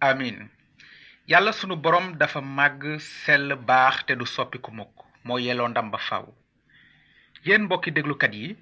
amin. 0.00 0.48
Yàlla 1.28 1.52
sunu 1.52 1.76
borom 1.76 2.16
dafa 2.18 2.40
màgg 2.40 2.98
sell 3.00 3.52
baax 3.68 4.04
te 4.06 4.14
du 4.16 4.24
soppiku 4.26 4.70
mukk 4.72 4.96
moo 5.24 5.38
yelloo 5.38 5.68
ndam 5.68 5.90
ba 5.92 5.98
faw. 6.08 6.24
Yéen 7.44 7.62
mbokki 7.68 7.90
déglukat 7.92 8.32
yi 8.34 8.56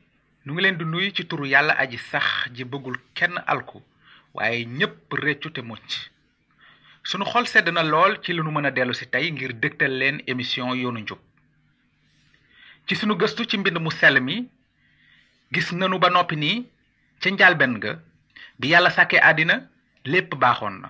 nu 0.45 0.53
ngi 0.53 0.63
leen 0.63 0.79
di 0.79 0.85
nuyu 0.85 1.11
ci 1.15 1.23
turu 1.29 1.47
yàlla 1.47 1.75
aji 1.79 1.99
sax 2.11 2.27
ji 2.55 2.65
bëggul 2.65 2.97
kenn 3.15 3.39
alku 3.47 3.79
waaye 4.35 4.65
ñépp 4.79 5.13
réccu 5.25 5.49
te 5.55 5.61
mucc 5.63 6.11
sunu 7.05 7.25
xol 7.25 7.47
sedd 7.47 7.69
na 7.73 7.83
lool 7.83 8.21
ci 8.23 8.33
li 8.33 8.41
nu 8.43 8.51
mën 8.51 8.67
a 8.67 8.71
dellu 8.71 8.95
si 8.95 9.07
tey 9.11 9.31
ngir 9.33 9.53
dégtal 9.63 9.93
leen 10.01 10.21
émission 10.27 10.75
yoonu 10.75 11.01
njub. 11.01 11.19
Ci 12.87 12.95
sunu 12.97 13.15
gëstu 13.17 13.45
ci 13.49 13.57
mbind 13.59 13.79
mu 13.81 13.91
sell 13.91 14.21
mi 14.21 14.49
gis 15.53 15.73
nanu 15.73 15.99
ba 15.99 16.09
noppi 16.11 16.37
nii 16.37 16.67
ca 17.21 17.31
njaalben 17.31 17.79
ga 17.83 17.93
bi 18.59 18.69
yàlla 18.69 18.91
sàkkee 18.91 19.21
àddina 19.21 19.57
lépp 20.05 20.35
baaxoon 20.35 20.81
na. 20.83 20.89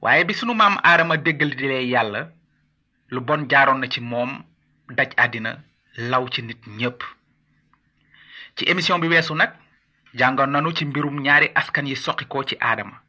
Waaye 0.00 0.24
bi 0.24 0.34
sunu 0.34 0.54
maam 0.54 0.78
aadama 0.82 1.16
déggal 1.16 1.54
di 1.56 1.66
lee 1.68 1.88
yàlla 1.92 2.28
lu 3.10 3.20
bon 3.20 3.46
jaaroon 3.50 3.80
na 3.80 3.88
ci 3.88 4.00
moom 4.00 4.44
daj 4.88 5.10
àddina 5.16 5.58
law 5.96 6.28
ci 6.28 6.42
nit 6.42 6.60
ñépp. 6.66 7.02
Ci 8.56 8.64
émission 8.68 8.98
bi 8.98 9.08
weesu 9.08 9.34
nag 9.34 9.50
jàngoon 10.14 10.50
nanu 10.50 10.72
ci 10.76 10.84
mbirum 10.84 11.20
ñaari 11.20 11.50
askan 11.54 11.86
yi 11.86 11.96
soqikoo 11.96 12.44
ci 12.44 12.56
aadama. 12.60 13.00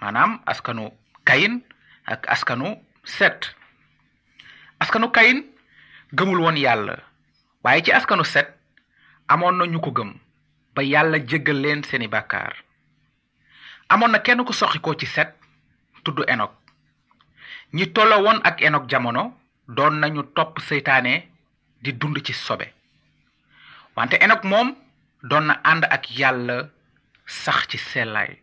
Maanaam 0.00 0.40
askanu 0.46 0.90
kayin 1.28 1.60
ak 2.08 2.24
askanu 2.32 2.80
set. 3.04 3.52
Askanu 4.80 5.12
kayin 5.12 5.44
gëmul 6.16 6.40
woon 6.40 6.56
yàlla. 6.56 6.96
Waaye 7.64 7.84
ci 7.84 7.92
askanu 7.92 8.24
set 8.24 8.48
amoon 9.28 9.56
na 9.60 9.64
ñu 9.66 9.80
ko 9.80 9.90
gëm 9.92 10.16
ba 10.74 10.82
yàlla 10.82 11.18
jéggal 11.28 11.60
leen 11.60 11.82
seeni 11.84 12.08
na 14.12 14.18
kenn 14.24 14.44
ku 14.44 14.52
ci 14.96 15.06
set 15.06 15.34
tudd 16.04 16.24
enok 16.28 16.52
ñi 17.76 17.92
tolloo 17.92 18.22
woon 18.24 18.40
ak 18.44 18.62
enok 18.62 18.88
jamono 18.90 19.34
doon 19.68 20.00
nañu 20.00 20.22
topp 20.36 20.58
seytaane 20.60 21.28
di 21.82 21.92
dund 21.92 22.16
ci 22.24 22.32
sobe. 22.32 22.72
Wante 23.96 24.16
enok 24.24 24.44
moom 24.44 24.68
doon 25.22 25.44
na 25.46 25.60
ànd 25.64 25.84
ak 25.84 26.08
yàlla 26.18 26.70
sax 27.26 27.66
ci 27.68 27.78
sellaay. 27.78 28.38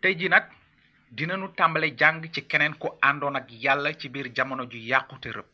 Tey 0.00 0.14
ji 0.18 0.28
dinanu 1.16 1.48
tàmbale 1.56 1.88
jàng 1.98 2.22
ci 2.32 2.40
keneen 2.50 2.74
ku 2.80 2.88
àndoon 3.08 3.36
ak 3.36 3.48
yàlla 3.64 3.92
ci 3.98 4.08
biir 4.08 4.28
jamono 4.36 4.64
ju 4.70 4.78
yàqu 4.78 5.14
te 5.20 5.28
rëb 5.36 5.46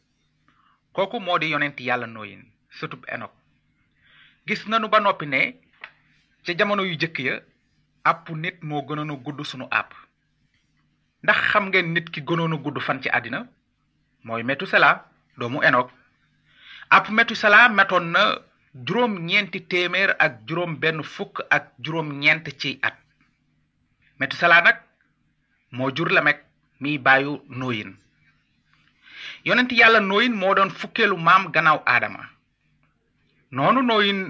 kooku 0.93 1.21
moo 1.21 1.39
di 1.39 1.51
yonent 1.53 1.79
yàlla 1.81 2.07
nooyin 2.07 2.43
sëtub 2.79 3.03
enok 3.15 3.33
gis 4.47 4.67
nanu 4.69 4.89
ba 4.89 5.01
noppi 5.01 5.27
ne 5.27 5.41
ca 6.45 6.53
jamono 6.59 6.83
yu 6.89 6.97
jëkk 6.97 7.19
ya 7.19 7.35
àpp 8.11 8.29
nit 8.43 8.63
moo 8.63 8.83
gënoon 8.87 9.17
gudd 9.25 9.41
sunu 9.45 9.67
àpp. 9.71 9.91
Ndax 11.23 11.39
xam 11.51 11.65
ngeen 11.69 11.93
nit 11.95 12.11
ki 12.11 12.21
gudd 12.65 12.79
fan 12.87 13.03
ci 13.03 13.09
àddina? 13.11 13.41
Mooy 14.25 14.43
metusela 14.43 15.05
doomu 15.39 15.63
enok 15.63 15.91
àpp 16.97 17.11
metusela 17.11 17.69
metoon 17.69 18.07
na 18.15 18.23
juróom 18.87 19.19
ñeenti 19.29 19.61
téeméer 19.71 20.17
ak 20.19 20.33
juróom 20.47 20.77
benn 20.81 21.03
fukk 21.03 21.41
ak 21.51 21.65
juróom 21.85 22.09
ñeent 22.21 22.47
ci 22.61 22.79
at. 22.83 22.97
Nag 24.19 24.79
moo 25.73 25.91
jur 25.97 26.09
lamek 26.11 26.39
miy 26.81 26.99
bàyyu 26.99 27.43
nooyin 27.49 27.97
yonent 29.45 29.73
yàlla 29.73 30.01
nooyin 30.01 30.35
moo 30.35 30.55
doon 30.55 30.71
fukkeelu 30.71 31.17
maam 31.17 31.51
gannaaw 31.53 31.83
aadama. 31.87 32.23
Noonu 33.51 33.83
nooyin 33.83 34.21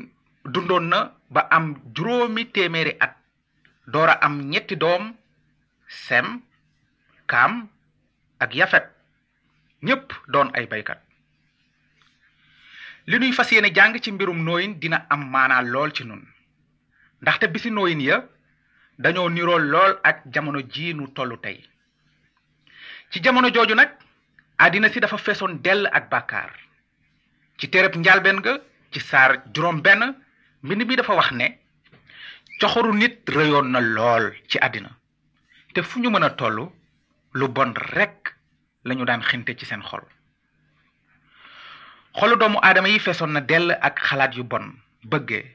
dundoon 0.44 0.88
na 0.88 0.98
ba 1.30 1.40
am 1.50 1.74
juróomi 1.94 2.44
téeméeri 2.52 2.92
at. 3.00 3.14
Doora 3.86 4.12
am 4.20 4.34
ñetti 4.50 4.76
doom 4.76 5.14
sem 5.88 6.42
kaam 7.26 7.68
ak 8.40 8.54
yafet. 8.54 8.86
Ñépp 9.82 10.12
doon 10.28 10.50
ay 10.54 10.66
baykat. 10.66 10.98
Li 13.06 13.18
nuy 13.18 13.32
fas 13.32 13.50
yéene 13.52 13.74
jàng 13.74 13.98
ci 14.02 14.12
mbirum 14.12 14.44
nooyin 14.44 14.78
dina 14.80 15.06
am 15.10 15.30
maanaa 15.30 15.62
lool 15.62 15.92
ci 15.92 16.04
nun. 16.04 16.22
Ndaxte 17.22 17.46
bisi 17.52 17.70
nooyin 17.70 18.00
ya 18.00 18.24
dañoo 18.98 19.28
niroo 19.30 19.58
lool 19.58 19.92
ak 20.02 20.22
jamono 20.32 20.60
ji 20.72 20.92
nu 20.94 21.06
tollu 21.14 21.36
tey. 21.40 21.58
ci 23.10 23.20
jamono 23.22 23.48
jooju 23.54 23.74
nag 23.74 23.90
àddina 24.58 24.88
si 24.90 25.00
dafa 25.00 25.16
feesoon 25.18 25.62
dell 25.62 25.86
ak 25.92 26.10
bàkkaar. 26.10 26.50
ci 27.58 27.68
téereb 27.70 27.94
njaalbeen 27.96 28.40
ga 28.42 28.58
ci 28.92 29.00
saar 29.00 29.42
juróom 29.54 29.80
benn 29.82 30.14
mbind 30.62 30.82
bi 30.88 30.96
dafa 30.96 31.14
wax 31.14 31.30
ne 31.32 31.58
coxoru 32.60 32.92
nit 32.94 33.22
rëyoon 33.28 33.70
na 33.70 33.80
lool 33.80 34.34
ci 34.48 34.58
àddina. 34.58 34.90
te 35.74 35.82
fu 35.82 36.00
ñu 36.00 36.10
mën 36.10 36.24
a 36.24 36.30
toll 36.30 36.68
lu 37.34 37.48
bon 37.48 37.72
rekk 37.94 38.34
lañu 38.84 39.04
daan 39.04 39.22
xinte 39.22 39.54
ci 39.58 39.64
seen 39.66 39.82
xol. 39.82 40.02
xolu 42.18 42.36
doomu 42.36 42.58
aadama 42.62 42.88
yi 42.88 42.98
feesoon 42.98 43.32
na 43.32 43.40
dell 43.40 43.70
ak 43.80 44.00
xalaat 44.00 44.34
yu 44.34 44.42
bon 44.44 44.74
bëgge 45.04 45.54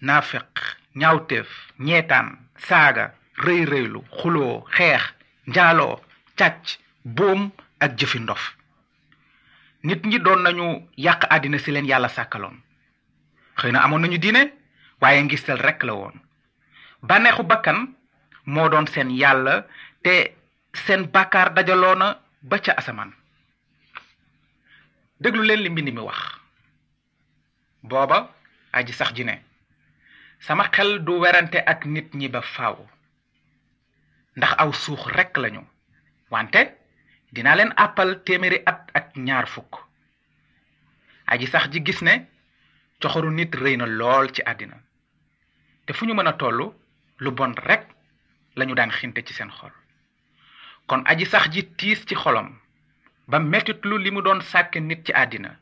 naafeq 0.00 0.83
ñaawteef 0.94 1.48
ñeetaan 1.78 2.28
saaga 2.68 3.14
rëy 3.44 3.64
rëylu 3.72 4.00
xuloo 4.18 4.64
xeex 4.76 5.02
njaaloo 5.46 6.00
càcc 6.38 6.78
boom 7.04 7.50
ak 7.80 7.90
jëfi 7.98 8.18
ndof. 8.20 8.42
Nit 9.82 10.00
ñi 10.06 10.18
doon 10.18 10.42
nañu 10.42 10.88
yàq 10.96 11.24
àddina 11.30 11.58
si 11.58 11.70
leen 11.70 11.86
yàlla 11.86 12.08
sàkkaloon. 12.08 12.56
Xëy 13.58 13.72
na 13.72 13.82
amoon 13.84 14.00
nañu 14.02 14.18
diine 14.18 14.52
waaye 15.00 15.22
ngistal 15.22 15.58
rekk 15.58 15.82
la 15.84 15.92
woon. 15.94 16.16
Bànneexu 17.02 17.42
bakkan 17.42 17.94
moo 18.46 18.68
doon 18.68 18.86
seen 18.86 19.10
yàlla 19.10 19.66
te 20.02 20.34
seen 20.72 21.02
bàkkaar 21.12 21.52
dajaloo 21.54 21.94
na 21.94 22.18
ba 22.42 22.58
ca 22.58 22.72
asamaan. 22.76 23.12
Déglu 25.20 25.42
leen 25.42 25.60
li 25.62 25.70
mbind 25.70 25.92
mi 25.94 26.00
wax. 26.00 26.18
Booba 27.82 28.30
aji 28.72 28.92
sax 28.92 29.12
ji 29.14 29.24
ne 29.24 29.43
sama 30.40 30.68
xel 30.72 31.04
du 31.04 31.12
werante 31.20 31.58
ak 31.66 31.84
nit 31.86 32.14
ñi 32.14 32.28
ba 32.28 32.42
faaw. 32.42 32.76
Ndax 34.36 34.52
aw 34.58 34.72
suux 34.72 35.02
rekk 35.16 35.36
lañu. 35.36 35.62
Wante 36.30 36.60
dinaa 37.32 37.56
leen 37.56 37.72
àppal 37.76 38.22
téeméeri 38.24 38.58
at 38.66 38.90
ak 38.94 39.16
ñaar 39.16 39.46
fukk. 39.46 39.74
Aji 41.26 41.46
sax 41.46 41.70
ji 41.72 41.80
gis 41.84 42.00
ne 42.02 42.26
coxoru 43.00 43.30
nit 43.30 43.54
rëy 43.54 43.76
na 43.76 43.86
lool 43.86 44.32
ci 44.34 44.42
àddina. 44.44 44.76
Te 45.86 45.92
fu 45.92 46.06
ñu 46.06 46.14
mën 46.14 46.32
lu 47.18 47.30
bon 47.30 47.52
rekk 47.68 47.84
lañu 48.56 48.74
daan 48.74 48.90
xinte 48.90 49.20
ci 49.26 49.32
seen 49.34 49.50
xol. 49.50 49.72
Kon 50.86 51.02
aji 51.06 51.26
sax 51.26 51.48
ji 51.52 51.62
tiis 51.78 52.04
ci 52.06 52.14
xolam 52.14 52.48
ba 53.28 53.38
mettitlu 53.38 53.96
li 53.98 54.10
mu 54.10 54.20
doon 54.22 54.40
sàkke 54.40 54.78
nit 54.80 55.04
ci 55.06 55.12
àddina. 55.12 55.56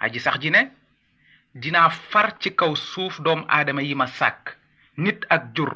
Aji 0.00 0.20
sax 0.20 0.38
ji 0.40 0.50
ne 0.50 0.70
dinaa 1.54 1.88
far 1.90 2.38
ci 2.40 2.50
kaw 2.54 2.74
suuf 2.76 3.20
doomu 3.20 3.44
aadama 3.48 3.82
yi 3.82 3.94
ma 3.94 4.06
sàkk. 4.06 4.56
Nit 4.96 5.24
ak 5.30 5.54
jur 5.54 5.72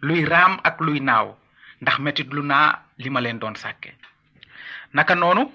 luy 0.00 0.24
raam 0.24 0.60
ak 0.64 0.80
luy 0.80 1.00
naaw. 1.00 1.36
Ndax 1.80 1.98
mettitlu 1.98 2.42
naa 2.42 2.78
li 2.98 3.10
ma 3.10 3.20
leen 3.20 3.38
doon 3.38 3.54
sàkke. 3.56 3.92
Naka 4.92 5.14
noonu 5.14 5.50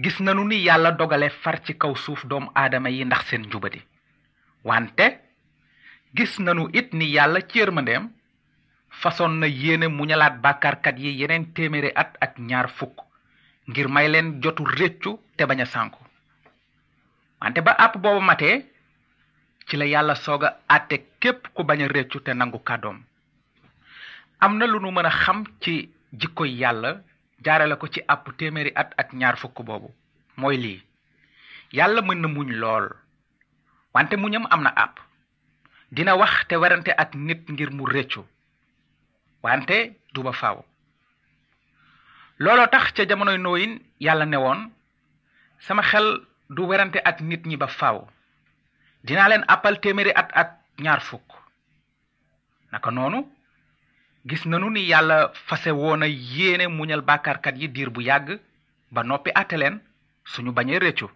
gis 0.00 0.20
nanu 0.20 0.44
ni 0.44 0.62
yàlla 0.64 0.92
dogale 0.92 1.28
far 1.30 1.60
ci 1.64 1.74
kaw 1.76 1.94
suuf 1.94 2.24
doomu 2.26 2.50
aadama 2.54 2.88
yi 2.90 3.04
ndax 3.04 3.26
seen 3.28 3.42
njubadi. 3.46 3.82
Wante 4.64 5.18
gis 6.14 6.38
nanu 6.38 6.68
it 6.72 6.92
ni 6.92 7.06
yàlla 7.12 7.40
ci 7.48 7.58
yërmandeem 7.58 8.08
na 9.40 9.46
yéene 9.46 9.88
muñalaat 9.88 10.40
bàkkaarkat 10.40 10.98
yi 10.98 11.18
yeneen 11.20 11.52
téeméeri 11.54 11.92
at 11.94 12.16
ak 12.20 12.38
ñaar 12.38 12.68
fukk 12.68 13.00
ngir 13.68 13.88
may 13.88 14.08
leen 14.08 14.40
jotu 14.42 14.64
réccu 14.64 15.18
te 15.36 15.44
bañ 15.46 15.60
a 15.60 15.64
sànku. 15.66 15.98
Wante 17.40 17.60
ba 17.62 17.72
àpp 17.78 17.96
booba 17.96 18.20
matee 18.20 18.71
ci 19.66 19.76
la 19.76 19.84
yàlla 19.86 20.14
soog 20.14 20.44
a 20.44 20.56
àtte 20.68 20.96
képp 21.20 21.48
ku 21.54 21.62
bañ 21.64 21.82
a 21.82 21.88
réccu 21.88 22.20
te 22.20 22.32
nangu 22.34 22.58
kàddoom. 22.64 22.98
am 24.40 24.58
na 24.58 24.66
lu 24.66 24.78
nu 24.80 24.90
mën 24.90 25.08
xam 25.10 25.44
ci 25.60 25.88
jikkoy 26.12 26.50
yàlla 26.60 27.00
jaarale 27.44 27.76
ko 27.76 27.86
ci 27.88 28.00
àpp 28.08 28.36
téeméeri 28.38 28.72
at 28.74 28.90
ak 28.98 29.12
ñaar 29.12 29.36
fukk 29.36 29.62
boobu. 29.62 29.90
Mooy 30.36 30.56
lii. 30.56 30.82
Yàlla 31.72 32.02
mën 32.02 32.26
muñ 32.34 32.50
lool 32.60 32.88
wante 33.94 34.16
muñam 34.16 34.46
am 34.50 34.62
na 34.62 34.70
àpp. 34.76 34.98
Dina 35.92 36.16
wax 36.16 36.46
te 36.48 36.56
werante 36.56 36.88
ak 36.96 37.14
nit 37.14 37.48
ngir 37.50 37.70
mu 37.70 37.84
réccu 37.86 38.24
wante 39.42 39.96
du 40.14 40.22
ba 40.22 40.32
faaw. 40.32 40.64
Looloo 42.38 42.66
tax 42.66 42.92
ca 42.92 43.04
jamonoy 43.08 43.38
nooyin 43.38 43.78
yàlla 44.00 44.24
ne 44.26 44.36
woon 44.36 44.70
sama 45.60 45.82
xel 45.82 46.20
du 46.50 46.62
werante 46.66 46.98
ak 47.04 47.20
nit 47.20 47.46
ñi 47.46 47.56
ba 47.56 47.66
faaw 47.68 48.08
dinaa 49.04 49.28
leen 49.28 49.44
àppal 49.48 49.80
téeméeri 49.80 50.12
at 50.14 50.30
ak 50.32 50.50
ñaar 50.78 51.00
fukk. 51.00 51.28
Naka 52.72 52.90
noonu 52.90 53.26
gis 54.26 54.44
nanu 54.46 54.70
ni 54.70 54.86
yàlla 54.86 55.32
fase 55.46 55.70
woon 55.70 56.02
a 56.02 56.06
yéene 56.06 56.68
muñal 56.68 57.00
bàkkaarkat 57.02 57.56
yi 57.58 57.68
diir 57.68 57.90
bu 57.90 58.00
yàgg 58.02 58.40
ba 58.90 59.02
noppi 59.02 59.30
àtte 59.34 59.56
leen 59.56 59.80
suñu 60.24 60.52
bañee 60.52 60.78
réccu. 60.78 61.06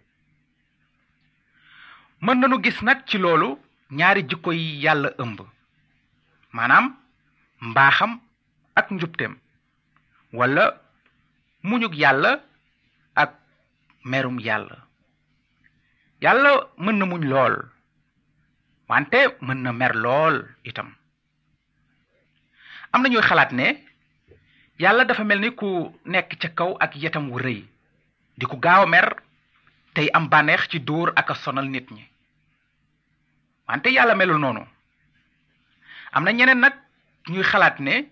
Mën 2.21 2.39
nanu 2.39 2.63
gis 2.63 2.81
nag 2.81 3.03
ci 3.07 3.17
loolu 3.17 3.57
ñaari 3.91 4.23
jikko 4.29 4.51
yi 4.51 4.81
yàlla 4.83 5.09
ëmb. 5.17 5.39
Maanaam 6.51 6.95
mbaaxam 7.61 8.19
ak 8.75 8.91
njubteem. 8.91 9.37
Wala 10.33 10.81
muñug 11.63 11.93
yàlla 11.95 12.43
ak 13.15 13.33
merum 14.03 14.39
yàlla. 14.39 14.77
Yàlla 16.21 16.67
mën 16.77 16.97
na 16.97 17.05
muñ 17.05 17.23
lool 17.29 17.55
wante 18.87 19.35
mën 19.41 19.59
na 19.63 19.71
mer 19.71 19.93
lool 19.95 20.47
itam. 20.63 20.95
Am 22.91 23.01
na 23.01 23.09
ñuy 23.09 23.21
ne 23.51 23.83
yàlla 24.79 25.05
dafa 25.05 25.23
mel 25.23 25.39
ni 25.39 25.51
ku 25.55 25.91
nekk 26.05 26.37
ca 26.41 26.49
kaw 26.49 26.77
ak 26.79 26.95
yetam 26.95 27.29
wu 27.31 27.37
rëy. 27.39 27.65
Di 28.37 28.45
ku 28.45 28.57
gaaw 28.59 28.85
mer 28.87 29.15
tey 29.93 30.09
am 30.13 30.29
bànneex 30.29 30.67
ci 30.69 30.79
dóor 30.79 31.11
ak 31.15 31.35
sonal 31.35 31.67
nit 31.69 31.89
ñi. 31.91 32.07
Wante 33.67 33.89
yàlla 33.89 34.15
melul 34.15 34.39
noonu. 34.39 34.63
Am 36.11 36.23
na 36.23 36.31
ñeneen 36.31 36.59
nag 36.59 36.73
ñuy 37.29 37.43
xalaat 37.43 37.79
ne 37.79 38.07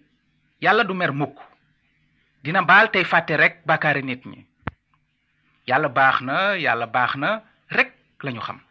yàlla 0.62 0.84
du 0.84 0.94
mer 0.94 1.12
mukk. 1.14 1.40
Dina 2.44 2.62
baal 2.62 2.92
tey 2.92 3.04
fàtte 3.04 3.38
rek 3.38 3.66
bàkkaari 3.66 4.04
nit 4.04 4.26
ñi. 4.26 4.46
Yàlla 5.68 5.88
baax 5.90 6.22
na 6.22 6.56
yàlla 6.58 6.86
rek 7.70 7.94
lañu 8.22 8.42
xam 8.42 8.65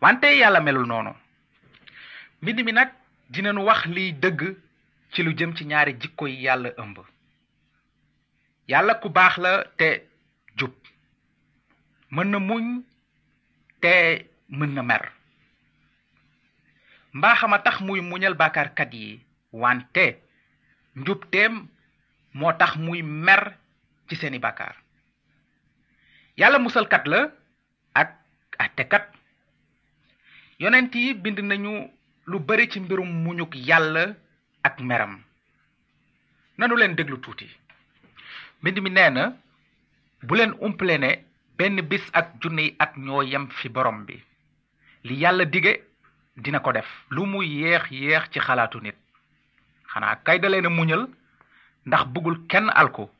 wante 0.00 0.26
yàlla 0.38 0.60
melul 0.60 0.86
noonu. 0.86 1.12
Mbind 2.42 2.60
mi 2.64 2.72
nag 2.72 2.90
dinañu 3.30 3.62
wax 3.64 3.86
liy 3.86 4.12
dëgg 4.12 4.56
ci 5.12 5.22
lu 5.22 5.32
jëm 5.36 5.54
ci 5.56 5.64
ñaari 5.66 5.92
jikko 6.00 6.26
yi 6.26 6.42
yàlla 6.42 6.70
ëmb. 6.78 6.98
Yàlla 8.68 8.94
ku 8.94 9.08
baax 9.08 9.36
la 9.38 9.64
te 9.76 10.02
jub. 10.56 10.72
Mën 12.10 12.30
na 12.30 12.38
muñ 12.38 12.82
te 13.80 14.24
mën 14.48 14.74
na 14.74 14.82
mer. 14.82 15.12
Mbaaxama 17.12 17.58
tax 17.58 17.80
muy 17.80 18.00
muñal 18.00 18.34
bàkkaarkat 18.34 18.92
yi 18.94 19.20
wante 19.52 20.18
njubteem 20.96 21.68
moo 22.34 22.52
tax 22.52 22.76
muy 22.76 23.02
mer 23.02 23.56
ci 24.08 24.16
seeni 24.16 24.38
bàkkaar 24.38 24.76
yàlla 26.36 26.58
musalkat 26.58 27.06
la 27.06 27.30
ak 27.94 28.10
àttekat 28.58 29.13
yonent 30.58 30.94
yi 30.94 31.14
bind 31.14 31.38
nañu 31.40 31.90
lu 32.26 32.38
bari 32.38 32.68
ci 32.70 32.80
mbirum 32.80 33.08
muñuk 33.24 33.54
yàlla 33.54 34.14
ak 34.62 34.80
meram. 34.80 35.20
Nanu 36.58 36.76
leen 36.76 36.94
déglu 36.94 37.18
tuuti. 37.20 37.48
Mbind 38.62 38.78
mi 38.80 38.90
nee 38.90 39.10
na 39.10 39.32
bu 40.22 40.34
leen 40.36 40.54
umpale 40.60 40.98
ne 40.98 41.24
benn 41.58 41.80
bis 41.82 42.02
ak 42.12 42.40
junniy 42.40 42.74
at 42.78 42.96
ñoo 42.96 43.22
yem 43.22 43.48
fi 43.50 43.68
borom 43.68 44.04
bi. 44.06 44.22
Li 45.04 45.14
yàlla 45.20 45.44
dige 45.44 45.82
dina 46.36 46.60
ko 46.60 46.72
def. 46.72 46.86
Lu 47.10 47.26
mu 47.26 47.42
yéex 47.42 47.90
yéex 47.90 48.30
ci 48.30 48.40
xalaatu 48.40 48.80
nit. 48.80 48.96
Xanaa 49.92 50.16
kay 50.24 50.38
da 50.38 50.48
leen 50.48 50.66
a 50.66 50.68
muñal 50.70 51.08
ndax 51.86 52.04
bëggul 52.06 52.46
kenn 52.48 52.70
alko 52.74 53.10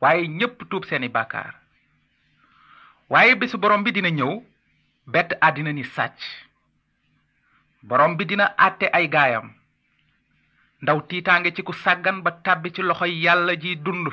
waaye 0.00 0.28
ñépp 0.28 0.68
tuub 0.70 0.84
seeni 0.84 1.08
bàkkaar. 1.08 1.54
Waaye 3.08 3.34
bisu 3.34 3.56
borom 3.58 3.82
bi 3.82 3.92
dina 3.92 4.08
ñëw 4.10 4.42
bett 5.06 5.32
àddina 5.40 5.72
ni 5.72 5.84
sàcc. 5.84 6.45
Borom 7.82 8.16
bi 8.16 8.24
dina 8.26 8.54
àtte 8.56 8.86
ay 8.92 9.08
gaayam. 9.08 9.52
Ndaw 10.82 11.00
tiitaange 11.08 11.54
ci 11.54 11.62
ku 11.62 11.72
sàggan 11.72 12.22
ba 12.22 12.30
tàbbi 12.44 12.72
ci 12.74 12.82
loxoy 12.82 13.12
yàlla 13.24 13.54
ji 13.60 13.76
dund. 13.76 14.08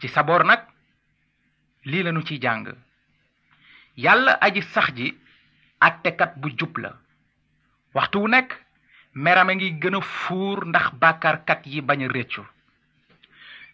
Ci 0.00 0.08
saboor 0.08 0.44
nag 0.44 0.60
lii 1.84 2.02
lanu 2.02 2.22
ciy 2.26 2.38
jàng. 2.40 2.66
Yàlla 3.96 4.32
aji 4.40 4.62
sax 4.62 4.92
ji 4.96 5.16
àttekat 5.80 6.36
bu 6.40 6.48
jub 6.58 6.76
la. 6.78 6.92
Waxtu 7.94 8.18
wu 8.20 8.28
nekk 8.28 8.52
merame 9.14 9.54
ngi 9.54 9.78
gën 9.80 9.96
a 9.96 10.00
fuur 10.00 10.66
ndax 10.66 10.86
bàkkaarkat 11.00 11.66
yi 11.66 11.80
bañ 11.80 12.00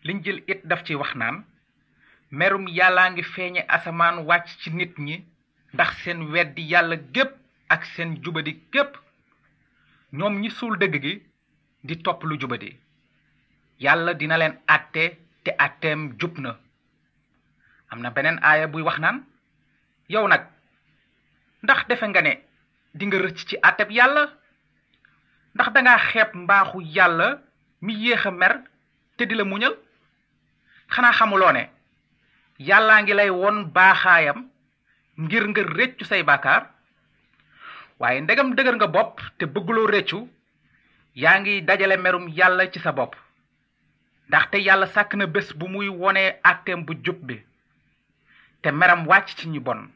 liñ 0.04 0.22
jël 0.24 0.42
it 0.46 0.60
daf 0.66 0.82
ci 0.84 0.94
wax 0.94 1.14
naan 1.14 1.44
merum 2.30 2.66
yàllaa 2.68 3.10
ngi 3.10 3.22
feeñe 3.22 3.64
asamaan 3.68 4.16
wàcc 4.28 4.48
ci 4.60 4.70
nit 4.70 4.98
ñi 4.98 5.24
ndax 5.74 5.90
seen 6.02 6.20
weddi 6.32 6.62
yàlla 6.72 6.96
gépp 7.14 7.32
ak 7.72 7.84
seen 7.96 8.20
jubadi 8.22 8.52
gépp 8.72 8.92
ñoom 10.12 10.34
ñi 10.40 10.50
suul 10.50 10.76
dëgg 10.78 10.94
gi 11.02 11.14
di 11.86 11.94
topp 12.04 12.22
lu 12.24 12.36
jubadi. 12.40 12.70
Yàlla 13.80 14.12
dina 14.14 14.36
leen 14.38 14.54
àtte 14.66 15.04
te 15.44 15.50
àtteem 15.58 16.00
jub 16.20 16.38
na. 16.38 16.58
Am 17.90 18.00
na 18.00 18.10
beneen 18.10 18.38
aaya 18.42 18.66
buy 18.68 18.82
wax 18.82 18.98
naan 18.98 19.24
yow 20.08 20.26
nag 20.28 20.42
ndax 21.62 21.86
defe 21.88 22.06
nga 22.08 22.20
ne 22.22 22.32
di 22.94 23.06
nga 23.06 23.18
rëcc 23.18 23.38
ci 23.48 23.56
àtteb 23.62 23.90
yàlla? 23.90 24.24
Ndax 25.54 25.68
danga 25.72 25.98
xeeb 25.98 26.30
mbaaxu 26.34 26.78
yàlla 26.96 27.28
mi 27.80 27.92
yéex 27.94 28.24
mer 28.30 28.54
te 29.16 29.24
di 29.26 29.34
la 29.34 29.44
muñal? 29.44 29.74
Xanaa 30.92 31.12
xamuloo 31.12 31.52
ne 31.52 31.70
yàllaa 32.58 33.00
ngi 33.02 33.14
lay 33.14 33.30
won 33.30 33.64
baaxaayam 33.74 34.38
ngir 35.16 35.44
nga 35.48 35.62
réccu 35.62 36.04
say 36.04 36.22
bàkkaar 36.22 36.62
waaye 38.00 38.20
ndegam 38.20 38.54
dëgër 38.56 38.74
nga 38.76 38.86
bopp 38.86 39.20
te 39.38 39.44
bëgguloo 39.46 39.86
réccu 39.86 40.28
yaa 41.14 41.38
ngi 41.40 41.62
dajale 41.62 41.96
merum 41.96 42.28
yàlla 42.28 42.70
ci 42.72 42.78
sa 42.80 42.92
bopp. 42.92 43.14
ndaxte 44.28 44.56
yàlla 44.66 44.86
sàkk 44.86 45.14
na 45.14 45.26
bés 45.26 45.48
bu 45.58 45.66
muy 45.68 45.88
àtteem 46.50 46.84
bu 46.86 46.92
jub 47.04 47.18
bi 47.26 47.36
te 48.62 48.70
meram 48.70 49.06
wàcc 49.06 49.28
ci 49.38 49.48
ñi 49.48 49.58
bon. 49.60 49.88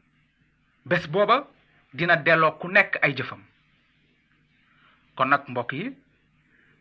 bés 0.85 1.07
booba 1.09 1.47
dina 1.95 2.17
delloo 2.17 2.59
ku 2.59 2.69
nekk 2.69 2.99
ay 3.03 3.15
jëfam. 3.17 3.43
kon 5.17 5.27
nag 5.29 5.43
mbokk 5.49 5.73
yi 5.73 5.97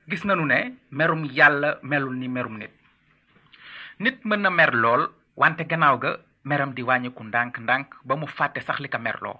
gis 0.09 0.23
nanu 0.25 0.45
ne 0.45 0.73
merum 0.91 1.23
yàlla 1.25 1.79
melul 1.83 2.15
ni 2.15 2.27
merum 2.27 2.57
nit. 2.57 2.71
nit 3.99 4.25
mën 4.25 4.41
na 4.41 4.49
mer 4.49 4.73
lool 4.73 5.09
wante 5.35 5.63
gannaaw 5.67 5.97
ga 5.97 6.17
meram 6.43 6.73
di 6.73 6.81
wàññiku 6.83 7.23
ndànk-ndànk 7.23 7.87
ba 8.03 8.15
mu 8.15 8.27
fàtte 8.27 8.59
sax 8.61 8.79
li 8.79 8.89
ko 8.89 8.97
merloo 8.99 9.39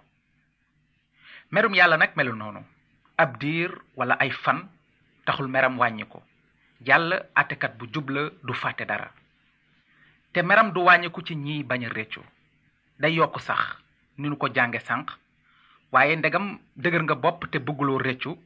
merum 1.52 1.74
yàlla 1.74 1.98
nag 1.98 2.12
melul 2.16 2.36
noonu. 2.36 2.64
Ab 3.18 3.38
diir 3.40 3.72
wala 3.96 4.16
ay 4.20 4.32
fan 4.32 4.68
taxul 5.26 5.48
meram 5.48 5.78
wàññiku. 5.78 6.22
Yàlla 6.86 7.20
àttekat 7.36 7.78
bu 7.78 7.86
jubla 7.94 8.30
du 8.44 8.54
fàtte 8.54 8.86
dara. 8.86 9.12
Te 10.34 10.42
meram 10.42 10.72
du 10.74 10.82
wàññiku 10.84 11.22
ci 11.26 11.36
ñiy 11.36 11.64
bañ 11.64 11.86
a 11.86 11.90
réccu. 11.90 12.22
Day 13.00 13.14
yokk 13.14 13.40
sax 13.40 13.60
ni 14.18 14.36
ko 14.38 14.48
jànge 14.54 14.80
sànq. 14.80 15.12
Waaye 15.92 16.16
ndegam 16.16 16.60
dëgër 16.76 17.04
nga 17.04 17.16
bopp 17.16 17.50
te 17.52 17.58
bëgguloo 17.60 17.98
réccu. 17.98 18.38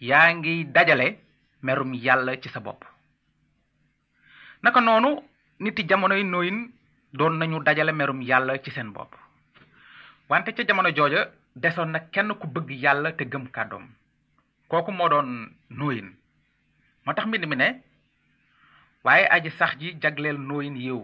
Yaa 0.00 0.32
ngi 0.34 0.64
dajale 0.64 1.18
merum 1.62 1.94
yàlla 1.94 2.36
ci 2.40 2.48
sa 2.48 2.60
bopp. 2.60 2.84
Naka 4.62 4.80
noonu 4.80 5.22
niti 5.60 5.82
jamonoy 5.88 6.22
nooyin 6.24 6.70
doon 7.12 7.38
nañu 7.38 7.62
dajale 7.62 7.92
merum 7.92 8.20
yàlla 8.22 8.58
ci 8.62 8.70
seen 8.70 8.92
bopp. 8.92 9.14
Wante 10.28 10.52
ca 10.54 10.62
jamono 10.66 10.90
jooja 10.94 11.30
desoon 11.56 11.90
na 11.92 11.98
kenn 12.12 12.30
ku 12.40 12.46
bëgg 12.54 12.70
yàlla 12.84 13.12
te 13.16 13.24
gëm 13.24 13.46
kàddoom. 13.54 13.86
Kooku 14.68 14.92
moo 14.92 15.08
doon 15.08 15.30
nooyin. 15.78 16.08
Moo 17.04 17.14
tax 17.14 17.26
mbind 17.26 17.46
mi 17.48 17.56
ne 17.56 17.68
waaye 19.04 19.26
aji 19.34 19.50
sax 19.50 19.72
ji 19.80 19.96
jagleel 20.02 20.38
nooyin 20.38 20.76
yiw. 20.76 21.00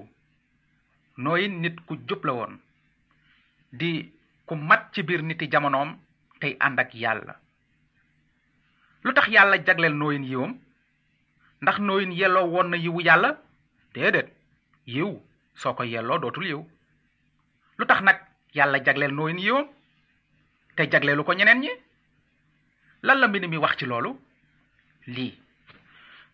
Nooyin 1.17 1.61
nit 1.63 1.77
ku 1.87 1.97
jub 2.09 2.25
la 2.25 2.33
woon. 2.33 2.55
Di 3.73 4.13
ku 4.47 4.55
mat 4.55 4.93
ci 4.93 5.03
biir 5.03 5.23
niti 5.23 5.49
jamonoom 5.53 5.91
tey 6.41 6.57
ànd 6.61 6.79
ak 6.81 6.95
yàlla. 6.95 7.35
Lu 9.05 9.13
tax 9.15 9.29
yàlla 9.29 9.57
jagleel 9.67 9.95
nooyin 9.95 10.25
yiwam? 10.25 10.53
Ndax 11.63 11.79
nooyin 11.79 12.13
yelloo 12.13 12.47
woon 12.53 12.69
na 12.71 12.77
yiwu 12.77 13.01
yàlla? 13.01 13.39
Déedéet. 13.95 14.29
Yiw 14.87 15.21
soo 15.55 15.75
ko 15.75 15.83
yelloo 15.85 16.19
dootul 16.19 16.47
yiw. 16.47 16.63
Lu 17.79 17.87
tax 17.87 18.03
nag 18.03 18.19
yàlla 18.55 18.79
jagleel 18.85 19.13
te 20.77 20.89
jagleelu 20.91 21.25
ko 21.25 21.33
ñeneen 21.35 21.61
ñi? 21.61 21.71
Lan 23.03 23.19
la 23.21 23.29
mbind 23.29 23.47
mi 23.49 23.57
wax 23.57 23.77
ci 23.79 23.87
loolu? 23.87 24.19
Lii. 25.07 25.39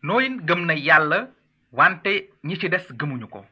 Nooyin 0.02 0.40
gëm 0.46 0.66
na 0.66 0.74
yàlla 0.74 1.28
wante 1.72 2.28
ñi 2.44 2.56
ci 2.60 2.68
des 2.68 2.86
gëmuñu 2.92 3.28
ko. 3.28 3.46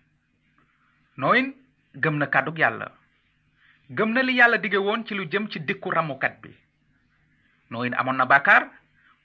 Nooyin 1.17 1.55
gëm 1.95 2.17
na 2.19 2.27
kàddug 2.27 2.59
yàlla. 2.59 2.93
Gëm 3.91 4.13
na 4.13 4.23
li 4.23 4.35
yàlla 4.37 4.59
dige 4.59 4.77
woon 4.77 5.05
ci 5.07 5.15
lu 5.15 5.25
jëm 5.31 5.49
ci 5.51 5.61
dikku 5.61 5.91
ramukat 5.91 6.41
bi. 6.43 6.51
Nooyin 7.71 7.95
amoon 7.95 8.17
na 8.17 8.25
bàkkaar 8.27 8.69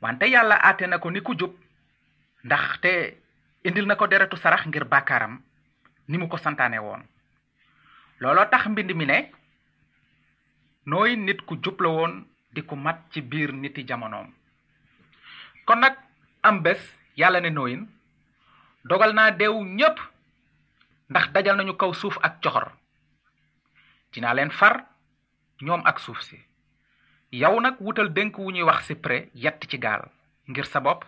wante 0.01 0.23
yàlla 0.29 0.55
àtte 0.55 0.87
na 0.87 0.97
ko 0.99 1.09
ni 1.11 1.21
ku 1.21 1.35
jub. 1.37 1.53
Ndaxte 2.43 3.17
indil 3.63 3.85
na 3.85 3.95
ko 3.95 4.07
deretu 4.07 4.37
sarax 4.37 4.65
ngir 4.65 4.85
bàkkaaram 4.85 5.41
ni 6.07 6.17
mu 6.17 6.27
ko 6.27 6.37
santaane 6.37 6.79
woon. 6.79 7.03
Looloo 8.19 8.45
tax 8.49 8.65
mbind 8.67 8.91
mi 8.95 9.05
ne 9.05 9.31
nooyin 10.85 11.25
nit 11.25 11.41
ku 11.45 11.55
jub 11.63 11.79
la 11.81 11.89
woon 11.89 12.25
di 12.53 12.61
ku 12.63 12.75
mat 12.75 12.97
ci 13.11 13.21
biir 13.21 13.51
niti 13.53 13.83
jamonoom. 13.87 14.33
Kon 15.65 15.79
nag 15.79 15.95
am 16.43 16.61
bés 16.61 16.81
yàlla 17.17 17.39
ne 17.41 17.49
nooyin 17.49 17.87
dogal 18.83 19.13
naa 19.13 19.31
deewu 19.31 19.63
ñépp 19.65 19.97
ndax 21.09 21.31
dajal 21.31 21.55
nañu 21.57 21.73
kaw 21.77 21.93
suuf 21.93 22.17
ak 22.21 22.41
coxor. 22.41 22.71
Dinaa 24.13 24.33
leen 24.33 24.51
far 24.51 24.85
ñoom 25.61 25.81
ak 25.85 25.99
suuf 25.99 26.21
si. 26.21 26.37
Yow 27.31 27.59
nag 27.59 27.75
wutal 27.79 28.13
dénk 28.13 28.37
wu 28.37 28.51
ñuy 28.51 28.63
wax 28.63 28.85
cyprès 28.87 29.29
yett 29.33 29.65
ci 29.69 29.77
gaal 29.79 30.09
ngir 30.47 30.65
sa 30.65 30.79
bopp 30.79 31.05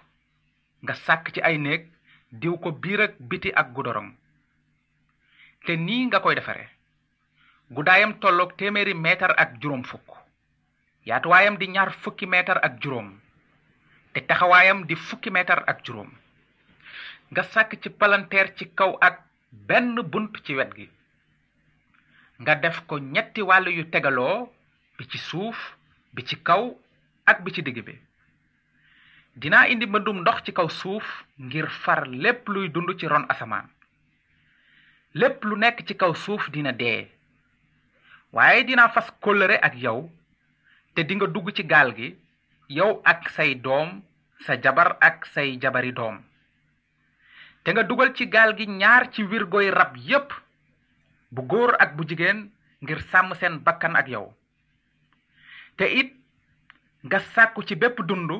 nga 0.84 0.94
sàkk 0.94 1.32
ci 1.34 1.42
ay 1.42 1.58
néeg 1.58 1.90
diw 2.32 2.58
ko 2.58 2.72
biir 2.72 3.02
ak 3.02 3.14
biti 3.20 3.52
ak 3.54 3.74
gudorong 3.74 4.12
te 5.66 5.76
nii 5.78 6.06
nga 6.08 6.20
koy 6.20 6.36
defare 6.36 6.66
guddaayam 7.74 8.14
tolloog 8.22 8.54
téeméeri 8.58 8.94
meetar 8.94 9.34
ak 9.38 9.58
juróom 9.62 9.84
fukk. 9.84 10.10
Yaatuwaayam 11.06 11.58
di 11.58 11.68
ñaar 11.68 11.92
fukki 11.92 12.26
meetar 12.26 12.60
ak 12.64 12.80
juróom. 12.82 13.20
Te 14.14 14.22
taxawaayam 14.22 14.86
di 14.86 14.96
fukki 14.96 15.30
meetar 15.34 15.64
ak 15.68 15.82
juróom. 15.86 16.12
Nga 17.32 17.44
sàkk 17.44 17.82
ci 17.82 17.90
palanteer 17.90 18.54
ci 18.56 18.66
kaw 18.78 18.98
ak 19.02 19.26
benn 19.52 19.96
bunt 20.12 20.38
ci 20.46 20.56
wet 20.56 20.72
gi. 20.76 20.90
Nga 22.40 22.56
def 22.56 22.86
ko 22.88 22.98
ñetti 23.00 23.42
wàll 23.42 23.68
yu 23.70 23.90
tegaloo 23.90 24.50
bi 24.98 25.08
ci 25.10 25.18
suuf 25.18 25.58
bi 26.14 26.24
ci 26.26 26.36
kaw 26.44 26.78
ak 27.26 27.42
bi 27.44 27.52
ci 27.54 27.62
digg 27.64 27.82
bi. 27.86 27.98
Dinaa 29.36 29.66
indi 29.68 29.86
mbëndum 29.86 30.22
ndox 30.22 30.44
ci 30.46 30.54
kaw 30.54 30.70
suuf 30.70 31.26
ngir 31.40 31.68
far 31.70 32.06
lépp 32.08 32.48
luy 32.48 32.70
dund 32.70 32.94
ci 33.00 33.08
ron 33.08 33.26
asamaan. 33.30 33.66
Lépp 35.14 35.44
lu 35.44 35.56
nekk 35.58 35.86
ci 35.88 35.96
kaw 35.98 36.14
suuf 36.14 36.50
dina 36.54 36.72
dee 36.72 37.10
waaye 38.34 38.64
dinaa 38.68 38.90
fas 38.90 39.08
kóllëre 39.22 39.58
ak 39.62 39.76
yow 39.84 40.10
te 40.96 41.04
dinga 41.04 41.28
dugg 41.28 41.52
ci 41.56 41.64
gaal 41.64 41.94
gi 41.96 42.10
yow 42.70 43.02
ak 43.04 43.30
say 43.30 43.56
doom 43.56 44.02
sa 44.46 44.56
jabar 44.62 44.98
ak 45.00 45.26
say 45.26 45.58
jabari 45.62 45.92
doom. 45.94 46.18
Te 47.64 47.72
nga 47.72 47.84
dugal 47.84 48.14
ci 48.14 48.26
gaal 48.28 48.56
gi 48.58 48.66
ñaar 48.68 49.12
ci 49.14 49.24
wirgoy 49.24 49.70
rab 49.70 49.96
yépp 49.98 50.32
bu 51.32 51.42
góor 51.48 51.76
ak 51.80 51.96
bu 51.96 52.04
jigéen 52.08 52.50
ngir 52.82 53.00
sàmm 53.12 53.34
seen 53.36 53.60
bakkan 53.64 53.96
ak 53.96 54.08
yow. 54.08 54.34
Te 55.78 55.86
it 56.00 56.14
nga 57.04 57.20
sàkku 57.20 57.64
ci 57.64 57.76
bépp 57.76 58.02
dund 58.08 58.32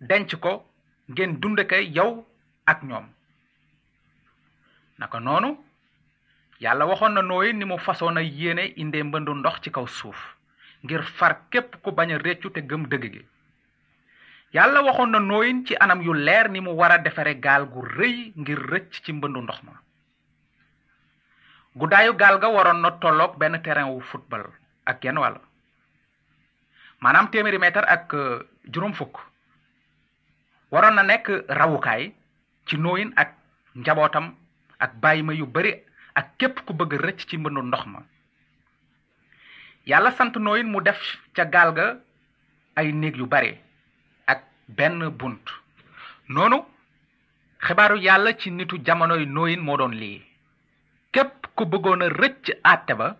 denc 0.00 0.34
ko 0.40 0.64
ngeen 1.08 1.40
dunde 1.40 1.64
ko 1.66 1.76
yow 1.76 2.26
ak 2.66 2.82
ñoom. 2.82 3.06
Naka 4.98 5.20
noonu 5.20 5.56
yàlla 6.60 6.84
waxoon 6.86 7.14
na 7.14 7.22
nooyi 7.22 7.52
ni 7.52 7.64
mu 7.64 7.78
fasoon 7.78 8.16
a 8.18 8.22
yéene 8.22 8.72
indee 8.76 9.02
mbëndu 9.02 9.34
ndox 9.34 9.60
ci 9.62 9.70
kaw 9.70 9.86
suuf 9.86 10.36
ngir 10.84 11.02
far 11.02 11.36
képp 11.50 11.76
ku 11.82 11.90
bañ 11.92 12.12
a 12.12 12.18
réccu 12.18 12.50
te 12.50 12.60
gëm 12.60 12.86
dëgg 12.88 13.12
gi. 13.12 13.22
Yàlla 14.52 14.82
waxoon 14.82 15.10
na 15.10 15.18
nooyin 15.20 15.64
ci 15.66 15.74
anam 15.80 16.02
yu 16.02 16.12
leer 16.12 16.48
ni 16.50 16.60
mu 16.60 16.70
war 16.72 16.92
a 16.92 16.98
defare 16.98 17.34
gu 17.40 17.80
rëy 17.96 18.32
ngir 18.36 18.58
rëcc 18.70 19.02
ci 19.04 19.12
mbëndu 19.12 19.40
ndox 19.42 19.62
ma. 19.62 19.72
Guddaayu 21.76 22.14
gaal 22.16 22.38
ga 22.40 22.48
waroon 22.48 22.80
na 22.82 22.90
tolloog 22.90 23.36
benn 23.38 23.62
terrain 23.62 23.88
wu 23.88 24.00
football 24.00 24.44
ak 24.84 25.00
genn 25.02 25.18
wàll. 25.18 25.38
Maanaam 27.00 27.30
téeméeri 27.30 27.58
mètre 27.58 27.84
ak 27.86 28.12
juróom 28.72 28.92
fukk. 28.94 29.18
Waroon 30.70 30.94
na 30.94 31.02
nekk 31.02 31.28
rawukaay 31.48 32.12
ci 32.66 32.76
nooyin 32.76 33.12
ak 33.16 33.32
njabootam 33.74 34.34
ak 34.78 34.94
bàyyima 35.00 35.32
yu 35.32 35.46
bari 35.46 35.89
ak 36.14 36.36
képp 36.38 36.64
ku 36.66 36.72
bëgg 36.74 36.92
rëcc 37.04 37.20
ci 37.28 37.36
mbëndu 37.38 37.62
ndox 37.62 37.84
ma. 37.86 38.00
Yàlla 39.86 40.10
sant 40.12 40.34
nooyin 40.36 40.70
mu 40.70 40.80
def 40.82 41.00
ca 41.34 41.44
gaal 41.44 41.72
ga 41.74 41.86
ay 42.76 42.92
néeg 42.92 43.16
yu 43.16 43.26
bare 43.26 43.52
ak 44.26 44.44
benn 44.68 45.08
bunt. 45.10 45.46
Noonu 46.28 46.64
xibaaru 47.58 47.96
yàlla 47.98 48.36
ci 48.38 48.50
nitu 48.50 48.76
jamonoy 48.86 49.24
nooyin 49.26 49.60
moo 49.60 49.76
doon 49.76 49.94
lii. 49.94 50.22
Képp 51.12 51.46
ku 51.54 51.64
bëggoon 51.66 52.02
a 52.02 52.08
rëcc 52.08 52.44
àtte 52.62 52.94
ba 52.94 53.16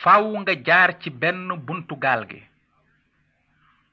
faaw 0.00 0.36
nga 0.40 0.54
jaar 0.66 0.98
ci 1.00 1.10
benn 1.10 1.48
buntu 1.66 1.96
gaal 1.98 2.26
gi. 2.28 2.42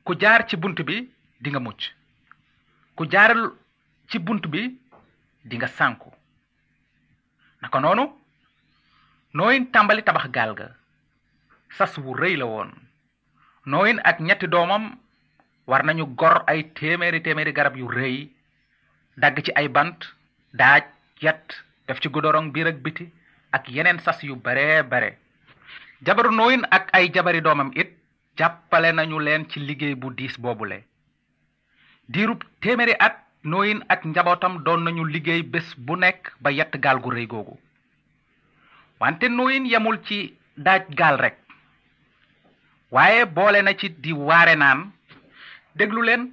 Ku 0.03 0.15
jaar 0.19 0.45
ci 0.47 0.55
bunt 0.57 0.81
bi 0.85 1.09
di 1.41 1.49
nga 1.49 1.59
mucc. 1.59 1.81
Ku 2.95 3.05
jaarul 3.11 3.51
ci 4.09 4.19
bunt 4.19 4.45
bi 4.47 4.61
di 5.43 5.55
nga 5.57 5.67
sànku 5.67 6.12
naka 7.63 7.79
noonu 7.79 8.05
nooyin 9.33 9.65
tàmbali 9.71 10.03
tabax 10.03 10.27
gaal 10.35 10.53
ga. 10.59 10.67
Sas 11.77 11.97
wu 11.97 12.13
rëy 12.13 12.35
la 12.37 12.45
woon. 12.45 12.71
Nooyin 13.65 13.99
ak 14.03 14.19
ñetti 14.19 14.47
doomam 14.47 14.97
war 15.67 15.83
nañu 15.83 16.05
gor 16.19 16.43
ay 16.47 16.63
téeméeri 16.75 17.21
téeméeri 17.23 17.53
garab 17.53 17.75
yu 17.77 17.87
rëy 17.87 18.29
dagg 19.17 19.39
ci 19.45 19.51
ay 19.55 19.67
bant 19.69 19.99
daaj 20.53 20.83
yet 21.21 21.63
def 21.87 21.99
ci 22.01 22.09
godorong 22.09 22.51
biir 22.51 22.67
ak 22.67 22.77
biti 22.83 23.07
ak 23.51 23.69
yeneen 23.69 23.99
sas 23.99 24.21
yu 24.23 24.35
bare 24.35 24.83
bare. 24.83 25.17
Jabaru 26.05 26.31
nooyin 26.35 26.67
ak 26.71 26.89
ay 26.93 27.09
jabari 27.13 27.41
doomam 27.41 27.71
it 27.75 27.95
jàppale 28.37 28.91
nañu 28.91 29.19
leen 29.19 29.47
ci 29.49 29.59
liggéey 29.59 29.95
bu 29.95 30.11
diis 30.13 30.35
boobule. 30.39 30.83
Diirub 32.09 32.43
téeméeri 32.61 32.95
at 32.99 33.22
nooyin 33.43 33.83
ak 33.89 34.05
njabootam 34.05 34.63
doon 34.63 34.83
nañu 34.83 35.03
liggéey 35.05 35.43
bés 35.43 35.75
bu 35.77 35.95
nekk 35.95 36.31
ba 36.41 36.49
yett 36.51 36.73
gaal 36.79 36.99
gu 36.99 37.09
rëy 37.11 37.27
googu. 37.27 37.57
Wante 38.99 39.27
nooyin 39.29 39.65
yemul 39.65 39.99
ci 40.05 40.37
daaj 40.57 40.83
gaal 40.95 41.17
rek. 41.19 41.37
Waaye 42.91 43.25
boole 43.25 43.61
na 43.61 43.73
ci 43.75 43.89
di 43.89 44.11
waare 44.13 44.55
naan 44.55 44.91
déglu 45.75 46.01
leen 46.03 46.31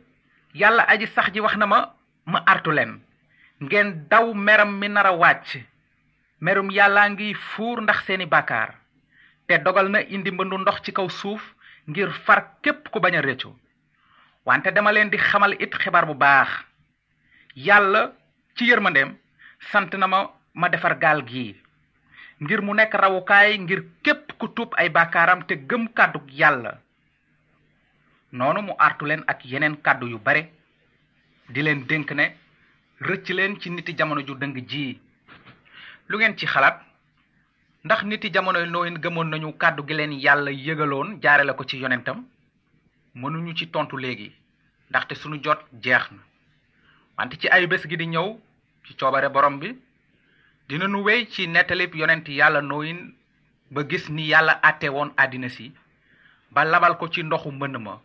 yàlla 0.55 0.83
aji 0.89 1.07
sax 1.07 1.33
ji 1.33 1.41
wax 1.41 1.57
na 1.57 1.67
ma 1.67 1.95
ma 2.27 2.43
artu 2.47 2.71
leen. 2.71 3.01
Ngeen 3.61 4.07
daw 4.09 4.33
meram 4.35 4.79
mi 4.79 4.89
nar 4.89 5.07
a 5.07 5.13
wàcc. 5.13 5.59
Merum 6.41 6.71
yàllaa 6.71 7.09
ngi 7.11 7.35
fuur 7.35 7.81
ndax 7.83 8.05
seeni 8.07 8.27
bàkkaar. 8.27 8.75
Te 9.47 9.59
dogal 9.59 9.91
na 9.91 10.01
indi 10.01 10.31
mbëndu 10.31 10.59
ndox 10.59 10.81
ci 10.83 10.93
kaw 10.93 11.09
suuf 11.09 11.43
ngir 11.89 12.11
far 12.25 12.45
képp 12.63 12.89
ku 12.91 13.01
bañ 13.01 13.17
a 13.17 13.23
wante 14.45 14.71
dama 14.73 14.93
leen 14.93 15.11
di 15.11 15.19
xamal 15.19 15.53
it 15.61 15.75
xibaar 15.75 16.07
bu 16.07 16.15
baax 16.15 16.49
yàlla 17.57 18.13
ci 18.57 18.65
yërmandeem 18.67 19.17
sant 19.71 19.91
na 19.95 20.07
ma 20.07 20.31
ma 20.55 20.69
defar 20.69 20.99
gaal 20.99 21.23
gii 21.25 21.57
ngir 22.41 22.61
mu 22.63 22.75
nekk 22.75 22.95
rawukaay 22.95 23.59
ngir 23.59 23.85
képp 24.03 24.33
ku 24.39 24.49
tuub 24.49 24.73
ay 24.77 24.89
bàkkaaram 24.89 25.45
te 25.47 25.55
gëm 25.69 25.89
kàddu 25.93 26.21
yàlla. 26.29 26.73
Noonu 28.33 28.61
mu 28.63 28.73
artu 28.79 29.05
leen 29.07 29.25
ak 29.27 29.45
yeneen 29.45 29.77
kàddu 29.83 30.07
yu 30.09 30.19
bare 30.19 30.43
di 31.49 31.63
leen 31.63 31.85
dénk 31.87 32.11
ne 32.13 32.37
rëcc 33.01 33.29
leen 33.29 33.61
ci 33.61 33.71
niti 33.71 33.95
jamono 33.97 34.21
ju 34.27 34.35
dëng 34.35 34.57
ji. 34.69 35.01
Lu 36.09 36.17
ngeen 36.19 36.37
ci 36.37 36.47
xalaat? 36.47 36.81
Ndax 37.85 38.03
niti 38.05 38.31
jamonoy 38.33 38.67
nooyin 38.69 38.99
gëmoon 39.03 39.29
nañu 39.31 39.53
kàddu 39.59 39.83
gi 39.89 39.95
leen 39.95 40.13
yàlla 40.13 40.51
yëgaloon 40.51 41.21
jaare 41.23 41.45
la 41.45 41.53
ko 41.55 41.65
ci 41.65 41.77
yonentam? 41.79 42.25
Mënuñu 43.15 43.55
ci 43.57 43.67
tontu 43.71 43.97
léegi 43.97 44.33
ndaxte 44.89 45.15
sunu 45.15 45.37
jot 45.43 45.61
jeex 45.83 46.11
na 46.11 46.30
wante 47.21 47.37
ci 47.37 47.49
ay 47.53 47.67
bés 47.69 47.85
gi 47.89 47.97
di 48.01 48.07
ñëw 48.09 48.29
ci 48.87 48.97
coobare 48.97 49.29
borom 49.29 49.59
bi 49.61 49.77
dinañu 50.69 51.03
wéy 51.05 51.29
ci 51.29 51.47
nettalib 51.49 51.95
yonent 51.95 52.27
yàlla 52.29 52.61
nooyin 52.63 53.13
ba 53.71 53.83
gis 53.89 54.09
ni 54.09 54.25
yàlla 54.33 54.55
àtte 54.63 54.89
woon 54.89 55.13
àddina 55.17 55.49
si 55.49 55.73
ba 56.51 56.65
labal 56.65 56.97
ko 56.97 57.09
ci 57.13 57.23
ndoxu 57.23 57.51
mbënn 57.53 57.77
ma 57.79 58.01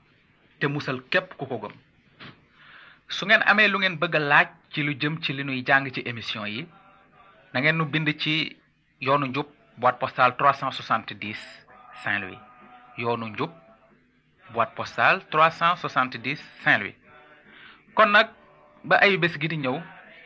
te 0.59 0.67
musal 0.67 0.99
képp 1.09 1.37
ku 1.37 1.45
ko 1.47 1.57
gëm. 1.63 1.73
Su 3.07 3.25
ngeen 3.25 3.41
amee 3.45 3.67
lu 3.69 3.79
ngeen 3.79 3.95
bëgg 3.97 4.15
a 4.15 4.19
laaj 4.19 4.47
ci 4.71 4.83
lu 4.83 4.91
jëm 4.99 5.21
ci 5.23 5.31
li 5.33 5.43
nuy 5.43 5.63
jàng 5.65 5.87
ci 5.93 6.01
émission 6.05 6.45
yi 6.45 6.67
na 7.53 7.59
ngeen 7.61 7.77
nu 7.77 7.85
bind 7.85 8.09
ci 8.19 8.57
yoonu 8.99 9.27
njub 9.27 9.47
boîte 9.77 9.99
postale 9.99 10.35
370 10.35 11.39
Saint-Louis. 12.03 12.39
Yoonu 12.97 13.27
njub 13.29 13.51
boîte 14.53 14.75
postale 14.75 15.21
370 15.31 16.35
Saint-Louis. 16.63 16.95
Kon 17.95 18.07
nag 18.11 18.27
ba 18.89 18.95
ay 19.01 19.17
bés 19.17 19.33
gi 19.41 19.47
di 19.47 19.57
ñëw 19.57 19.77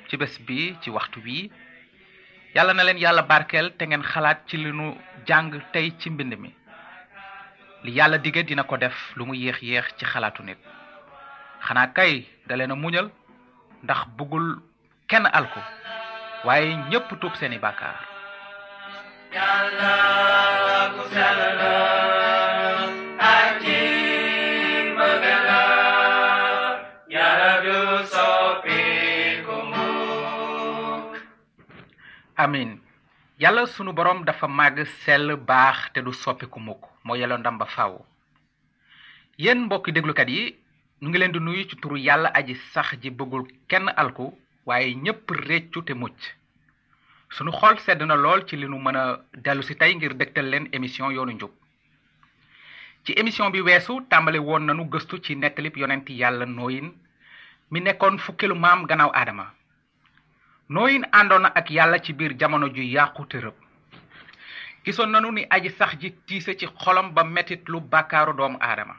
ci 0.08 0.18
bés 0.18 0.34
bi 0.48 0.76
ci 0.82 0.90
waxtu 0.90 1.20
wi. 1.26 1.52
Yàlla 2.56 2.74
na 2.74 2.84
leen 2.84 2.98
yàlla 2.98 3.22
barkeel 3.22 3.68
te 3.78 3.86
ngeen 3.86 4.04
xalaat 4.04 4.40
ci 4.48 4.58
li 4.58 4.72
nu 4.72 4.96
jàng 5.28 5.52
tey 5.74 5.92
ci 6.00 6.10
mbind 6.10 6.34
mi. 6.40 6.52
Li 7.84 7.92
yàlla 7.98 8.18
dige 8.18 8.44
dina 8.44 8.64
ko 8.64 8.78
def 8.78 8.96
lu 9.16 9.26
mu 9.26 9.34
yéex 9.36 9.62
yéex 9.62 9.88
ci 9.98 10.06
xalaatu 10.06 10.44
nit. 10.44 10.58
Xanaa 11.66 11.88
kay 11.94 12.26
da 12.48 12.56
muñal 12.76 13.10
ndax 13.84 14.02
bëggul 14.18 14.48
kenn 15.08 15.26
alku 15.32 15.60
waaye 16.46 16.76
ñépp 16.90 17.10
tuub 17.22 17.36
seeni 17.36 17.58
bàkkaar. 17.60 17.98
Yàlla 19.34 19.94
ku 20.96 22.09
amin. 32.40 32.80
Yàlla 33.40 33.66
sunu 33.68 33.94
borom 33.94 34.24
dafa 34.26 34.48
màgg 34.48 34.86
sell 35.06 35.36
baax 35.36 35.92
te 35.94 36.00
du 36.02 36.12
soppiku 36.14 36.60
mukk. 36.60 36.84
Moo 37.04 37.16
yelloo 37.16 37.38
ndam 37.38 37.58
ba 37.58 37.66
faaw 37.66 38.00
yéen 39.40 39.60
mbokki 39.66 39.92
déglukat 39.96 40.30
yi 40.30 40.56
nu 41.02 41.10
ngi 41.10 41.18
leen 41.18 41.32
di 41.32 41.40
nuyu 41.40 41.64
ci 41.70 41.76
turu 41.82 41.96
yàlla 41.98 42.30
aji 42.36 42.56
sax 42.74 42.88
ji 43.02 43.10
bëggul 43.10 43.46
kenn 43.70 43.88
alku 43.96 44.34
waaye 44.66 44.94
ñépp 44.96 45.30
réccu 45.32 45.82
te 45.84 45.94
mucc. 45.94 46.20
Sunu 47.32 47.52
xol 47.52 47.80
sedd 47.80 48.02
na 48.04 48.16
lool 48.16 48.46
ci 48.48 48.58
li 48.58 48.68
nu 48.68 48.78
mën 48.80 48.96
a 48.96 49.20
dellu 49.34 49.62
si 49.64 49.76
tey 49.78 49.96
ngir 49.96 50.14
dëgtal 50.16 50.50
leen 50.50 50.68
émission 50.74 51.10
yoonu 51.12 51.32
njub. 51.34 51.52
Ci 53.06 53.14
émission 53.14 53.50
bi 53.50 53.62
weesu 53.62 54.02
tàmbali 54.10 54.40
woon 54.40 54.66
nanu 54.66 54.84
gëstu 54.90 55.22
ci 55.24 55.36
nettalib 55.36 55.78
yonent 55.78 56.10
yàlla 56.10 56.46
nooyin 56.46 56.92
mi 57.72 57.80
nekkoon 57.80 58.18
fukkeelu 58.20 58.56
maam 58.56 58.86
gannaaw 58.88 59.12
aadama 59.14 59.54
nooyin 60.70 61.04
àndoon 61.12 61.42
na 61.42 61.52
ak 61.56 61.70
yàlla 61.72 62.00
ci 62.02 62.14
biir 62.14 62.38
jamono 62.40 62.68
ju 62.74 62.82
yàqu 62.84 63.26
te 63.28 63.38
rëb. 63.40 63.54
Gisoon 64.86 65.08
nanu 65.12 65.32
ni 65.32 65.46
aji 65.50 65.70
sax 65.78 65.98
ji 66.00 66.12
tiise 66.26 66.56
ci 66.58 66.66
xolam 66.68 67.14
ba 67.14 67.24
metit 67.24 67.68
lu 67.68 67.80
bàkkaaru 67.82 68.34
doomu 68.34 68.58
aadama. 68.62 68.96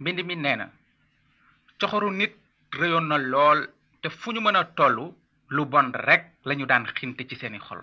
Mbind 0.00 0.20
mi 0.24 0.36
nee 0.36 0.56
na 0.56 0.70
coxoru 1.80 2.10
nit 2.10 2.34
rëyoon 2.72 3.06
na 3.08 3.18
lool 3.18 3.68
te 4.02 4.08
fu 4.08 4.32
ñu 4.32 4.40
mën 4.40 4.56
a 4.56 4.64
toll 4.64 5.12
lu 5.50 5.64
bon 5.66 5.90
rekk 5.94 6.24
lañu 6.44 6.66
daan 6.66 6.86
xinte 6.94 7.26
ci 7.28 7.36
seeni 7.36 7.58
xol. 7.58 7.82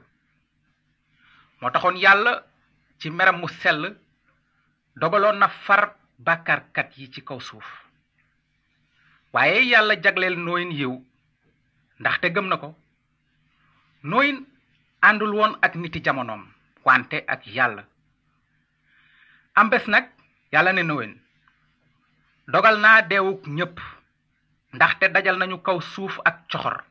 Moo 1.61 1.69
taxoon 1.71 1.97
yàlla 1.97 2.43
ci 2.99 3.09
meram 3.09 3.39
mu 3.39 3.47
dogaloon 4.95 5.37
na 5.39 5.47
far 5.47 5.95
bàkkaarkat 6.19 6.97
yi 6.97 7.11
ci 7.11 7.21
kaw 7.23 7.39
suuf. 7.39 7.65
Waaye 9.33 9.65
yàlla 9.67 9.95
jagleel 10.01 10.37
nooyin 10.39 10.71
yiw 10.71 11.03
ndaxte 11.99 12.31
gëm 12.33 12.47
na 12.47 12.57
ko 12.57 12.75
nooyin 14.05 14.45
àndul 15.01 15.33
woon 15.35 15.57
ak 15.61 15.75
niti 15.75 15.99
jamonoom 16.03 16.43
wante 16.85 17.23
ak 17.27 17.45
yàlla. 17.47 17.83
Am 19.55 19.69
bés 19.69 19.87
nag 19.87 20.05
yàlla 20.51 20.73
ne 20.73 20.83
nooyin 20.83 21.13
dogal 22.47 22.79
naa 22.79 23.01
deewuk 23.01 23.47
ñépp 23.47 23.79
ndaxte 24.73 25.09
dajal 25.13 25.37
nañu 25.37 25.57
kaw 25.61 25.81
suuf 25.81 26.19
ak 26.25 26.47
coxor. 26.51 26.83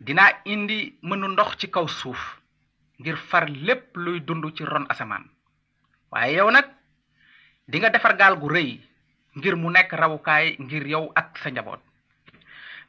Dinaa 0.00 0.40
indi 0.44 0.98
mënu 1.02 1.28
ndox 1.28 1.56
ci 1.58 1.70
kaw 1.70 1.86
suuf 1.88 2.40
ngir 2.98 3.16
far 3.16 3.48
lépp 3.48 3.96
luy 3.96 4.20
dund 4.20 4.44
ci 4.56 4.64
ron 4.64 4.86
asamaan. 4.88 5.24
Waaye 6.10 6.34
yow 6.36 6.50
nag 6.50 6.66
dinga 7.68 7.90
defar 7.90 8.16
gaal 8.16 8.36
gu 8.38 8.48
rëy 8.48 8.80
ngir 9.36 9.56
mu 9.56 9.70
nekk 9.70 9.92
rawukaay 9.92 10.56
ngir 10.58 10.86
yow 10.86 11.12
ak 11.14 11.38
sa 11.38 11.50
njaboot. 11.50 11.80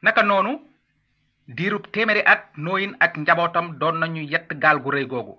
Naka 0.02 0.24
noonu 0.24 0.71
diirub 1.56 1.86
téeméeri 1.92 2.24
at 2.26 2.44
nooyin 2.58 2.96
ak 3.00 3.18
njabootam 3.18 3.78
doon 3.80 4.00
nañu 4.00 4.22
yett 4.32 4.50
gaal 4.62 4.80
gu 4.80 4.90
rëy 4.92 5.06
googu. 5.08 5.36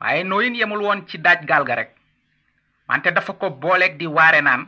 waaye 0.00 0.24
nooyin 0.24 0.54
yemul 0.54 0.82
woon 0.82 1.06
ci 1.08 1.18
daaj 1.18 1.44
gaal 1.46 1.64
ga 1.64 1.74
rek. 1.74 1.90
wante 2.88 3.08
dafa 3.14 3.32
ko 3.32 3.50
booleeg 3.50 3.96
di 3.98 4.06
waare 4.06 4.40
naan 4.42 4.66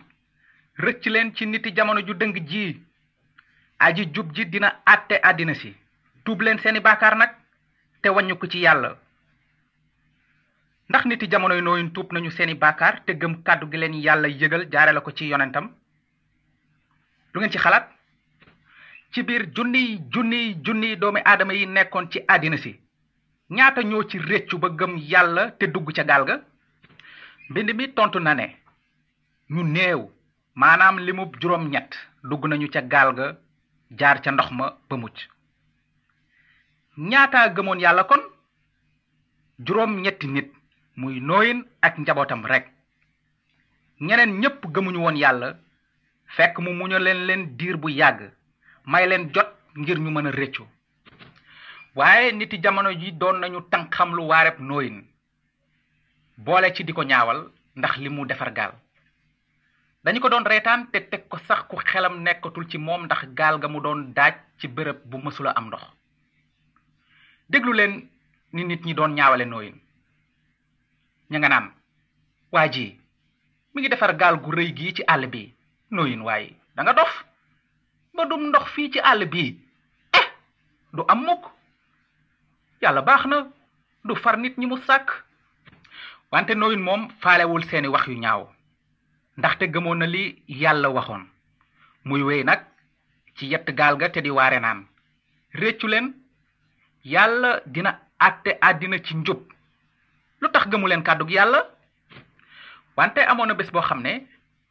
rëcc 0.79 1.05
leen 1.07 1.35
ci 1.35 1.47
niti 1.47 1.73
jamono 1.77 2.01
ju 2.07 2.15
dëng 2.15 2.37
ji. 2.49 2.83
aji 3.79 4.11
jub 4.15 4.33
ji 4.35 4.45
dina 4.49 4.69
àtte 4.87 5.21
àddina 5.23 5.55
si. 5.55 5.77
tuub 6.25 6.41
leen 6.41 6.59
seeni 6.59 6.81
baakaar 6.81 7.17
nag 7.17 7.31
te 8.03 8.09
wàññu 8.09 8.39
ko 8.39 8.47
ci 8.47 8.59
yàlla. 8.61 8.97
ndax 10.89 11.05
niti 11.05 11.29
jamonoy 11.31 11.61
nooyin 11.61 11.93
tuub 11.93 12.13
nañu 12.13 12.31
seeni 12.31 12.55
baakaar 12.55 13.05
te 13.05 13.13
gëm 13.13 13.43
kàddu 13.43 13.69
gi 13.71 13.77
leen 13.79 13.95
yàlla 13.95 14.29
yëgal 14.29 14.69
jaare 14.73 14.93
la 14.93 15.01
ko 15.01 15.11
ci 15.13 15.29
yonentam? 15.29 15.67
lu 17.33 17.41
ngeen 17.41 17.53
ci 17.53 17.59
xalaat 17.59 17.96
ci 19.13 19.23
biir 19.23 19.43
junniy 19.55 19.99
junniy 20.13 20.55
junniy 20.65 20.97
doomi 20.97 21.21
aadama 21.25 21.53
yi 21.55 21.67
nekkoon 21.67 22.11
ci 22.11 22.19
àddina 22.29 22.57
si. 22.59 22.73
Ñaata 23.51 23.83
ñoo 23.83 24.03
ci 24.09 24.19
réccu 24.19 24.59
ba 24.59 24.69
gëm 24.69 24.97
yàlla 24.99 25.51
te 25.59 25.67
dugg 25.67 25.93
ca 25.95 26.05
gaal 26.05 26.25
ga? 26.25 26.41
Mbind 27.49 27.71
mi 27.75 27.89
tontu 27.95 28.19
na 28.21 28.35
ne 28.35 28.47
ñu 29.51 29.63
néew 29.63 30.11
maanaam 30.55 30.99
limub 30.99 31.37
juróom 31.41 31.69
ñett 31.71 31.91
dugg 32.25 32.45
nañu 32.47 32.69
ca 32.69 32.81
gaal 32.83 33.15
ga 33.15 33.37
jaar 33.99 34.21
ca 34.23 34.31
ndox 34.33 34.51
ma 34.51 34.77
ba 34.89 34.97
mucc. 34.97 35.17
Ñaata 36.97 37.49
gëmoon 37.55 37.81
yàlla 37.81 38.05
kon? 38.05 38.21
Juróom 39.65 40.01
ñetti 40.03 40.27
nit 40.27 40.51
muy 40.97 41.21
nooyin 41.21 41.65
ak 41.83 41.99
njabootam 41.99 42.45
rekk. 42.47 42.67
Ñeneen 44.01 44.41
ñépp 44.41 44.67
gëmuñu 44.75 44.99
woon 44.99 45.17
yàlla 45.17 45.57
fekk 46.37 46.59
mu 46.59 46.71
muñu 46.73 46.99
leen 46.99 47.27
leen 47.27 47.57
diir 47.57 47.77
bu 47.77 47.89
yàgg. 47.91 48.21
May 48.87 49.07
leen 49.07 49.31
jot 49.35 49.49
ngir 49.77 49.99
ñu 49.99 50.11
mën 50.11 50.27
a 50.27 50.31
réccu. 50.31 50.63
Waaye 51.95 52.33
niti 52.33 52.59
jamono 52.63 52.91
ji 52.93 53.13
doon 53.13 53.41
nañu 53.41 53.61
tànk 53.71 53.91
xam 53.95 54.15
lu 54.15 54.23
waareb 54.27 54.59
nooyin. 54.61 55.05
Boole 56.39 56.73
ci 56.75 56.85
di 56.85 56.93
ko 56.93 57.03
ñaawal 57.03 57.51
ndax 57.77 57.97
li 57.99 58.09
mu 58.09 58.25
defar 58.27 58.53
gaal. 58.53 58.73
Dañu 60.05 60.21
ko 60.21 60.29
doon 60.29 60.45
reetaan 60.45 60.87
te 60.93 61.01
teg 61.11 61.29
ko 61.29 61.39
sax 61.49 61.63
ku 61.69 61.77
xelam 61.77 62.23
nekkatul 62.23 62.69
ci 62.71 62.79
moom 62.79 63.05
ndax 63.05 63.27
gaal 63.35 63.59
ga 63.59 63.69
mu 63.69 63.81
doon 63.81 64.13
daaj 64.15 64.35
ci 64.59 64.69
bërëb 64.69 64.99
bu 65.11 65.19
mësula 65.19 65.51
am 65.57 65.67
ndox. 65.67 65.83
Déglu 67.51 67.73
leen 67.73 68.09
ni 68.53 68.65
nit 68.65 68.85
ñi 68.85 68.95
doon 68.95 69.15
ñaawale 69.15 69.45
nooyin. 69.45 69.81
Ña 71.31 71.39
nga 71.39 71.49
naan 71.49 71.73
waa 72.53 72.69
mi 73.75 73.81
ngi 73.83 73.89
defar 73.89 74.17
gaal 74.17 74.37
gu 74.41 74.51
rëy 74.53 74.73
gii 74.77 74.95
ci 74.95 75.03
àll 75.07 75.27
bi. 75.27 75.53
Nooyin 75.91 76.21
waaye 76.23 76.55
da 76.75 76.83
nga 76.83 76.93
dof 76.93 77.25
ba 78.17 78.25
dum 78.27 78.49
ndox 78.49 78.67
fii 78.75 78.91
ci 78.93 78.99
àll 79.01 79.25
bii. 79.27 79.57
Eh 80.13 80.27
du 80.93 81.03
am 81.09 81.21
mukk. 81.25 81.45
Yàlla 82.83 83.03
baax 83.03 83.25
na 83.27 83.47
du 84.05 84.15
far 84.17 84.37
nit 84.39 84.57
ñi 84.59 84.67
mu 84.67 84.77
sàkk. 84.87 85.09
Wante 86.33 86.55
nooyin 86.55 86.83
moom 86.83 87.09
faalewul 87.21 87.65
seeni 87.65 87.89
wax 87.89 88.07
yu 88.09 88.19
ñaaw. 88.19 88.49
Ndaxte 89.37 89.65
gëmoon 89.73 89.99
na 89.99 90.07
li 90.07 90.43
yàlla 90.49 90.89
waxoon. 90.91 91.25
Muy 92.05 92.23
wéy 92.23 92.45
nag 92.45 92.61
ci 93.37 93.47
yett 93.47 93.67
gaal 93.75 93.97
ga 93.97 94.09
te 94.11 94.21
di 94.21 94.31
waare 94.31 94.61
naan. 94.61 94.87
Réccu 95.55 95.87
leen 95.89 96.15
yàlla 97.05 97.61
dina 97.67 98.01
àtte 98.19 98.59
àddina 98.61 98.99
ci 99.05 99.15
njub. 99.17 99.41
Lu 100.41 100.49
tax 100.51 100.67
gëmu 100.69 100.87
leen 100.89 101.03
kàddug 101.03 101.31
yàlla? 101.31 101.65
Wante 102.97 103.19
amoon 103.21 103.47
na 103.49 103.55
bés 103.55 103.71
boo 103.71 103.83
xam 103.83 104.01
ne 104.03 104.27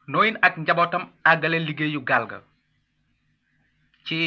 nooyin 0.08 0.38
ak 0.42 0.58
njabootam 0.58 1.10
àggale 1.24 1.60
liggéeyu 1.60 2.02
gaal 2.04 2.26
ga 2.28 2.42
ci 4.06 4.18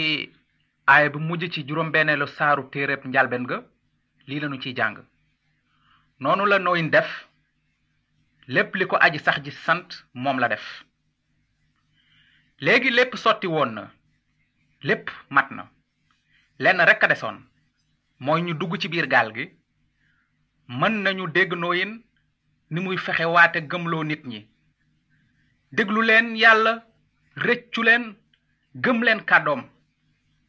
aaya 0.86 1.08
bu 1.10 1.18
mujj 1.18 1.44
ci 1.54 1.62
juróom 1.66 1.90
benneelu 1.92 2.26
saaru 2.26 2.62
téereb 2.72 3.04
njalben 3.06 3.44
ga 3.46 3.58
lii 4.26 4.40
lañu 4.40 4.60
ciy 4.62 4.74
jàng. 4.76 4.98
Noonu 6.20 6.44
la 6.46 6.58
nooyin 6.58 6.90
def 6.90 7.28
lépp 8.48 8.74
li 8.74 8.86
ko 8.86 8.96
aji 9.00 9.18
sax 9.18 9.38
ji 9.44 9.50
sant 9.50 9.88
moom 10.14 10.38
la 10.40 10.48
def. 10.48 10.84
Léegi 12.60 12.90
lépp 12.90 13.14
sotti 13.16 13.46
woon 13.46 13.72
na 13.74 13.90
lépp 14.82 15.10
mat 15.30 15.48
na. 15.50 15.68
Lenn 16.58 16.80
rekk 16.88 17.04
a 17.04 17.08
desoon 17.08 17.38
mooy 18.20 18.42
ñu 18.42 18.54
dugg 18.54 18.78
ci 18.80 18.88
biir 18.88 19.06
gaal 19.06 19.32
gi. 19.34 19.44
Mën 20.68 21.02
nañu 21.02 21.28
dégg 21.30 21.52
nooyin 21.54 21.92
ni 22.70 22.80
muy 22.80 22.96
fexe 22.98 23.24
waate 23.24 23.60
gëmloo 23.70 24.04
nit 24.04 24.22
ñi. 24.26 24.48
Déglu 25.72 26.02
leen 26.02 26.36
yàlla 26.36 26.72
rëccu 27.36 27.82
leen 27.82 28.16
gëm 28.74 29.02
leen 29.04 29.24
kàddoom 29.24 29.62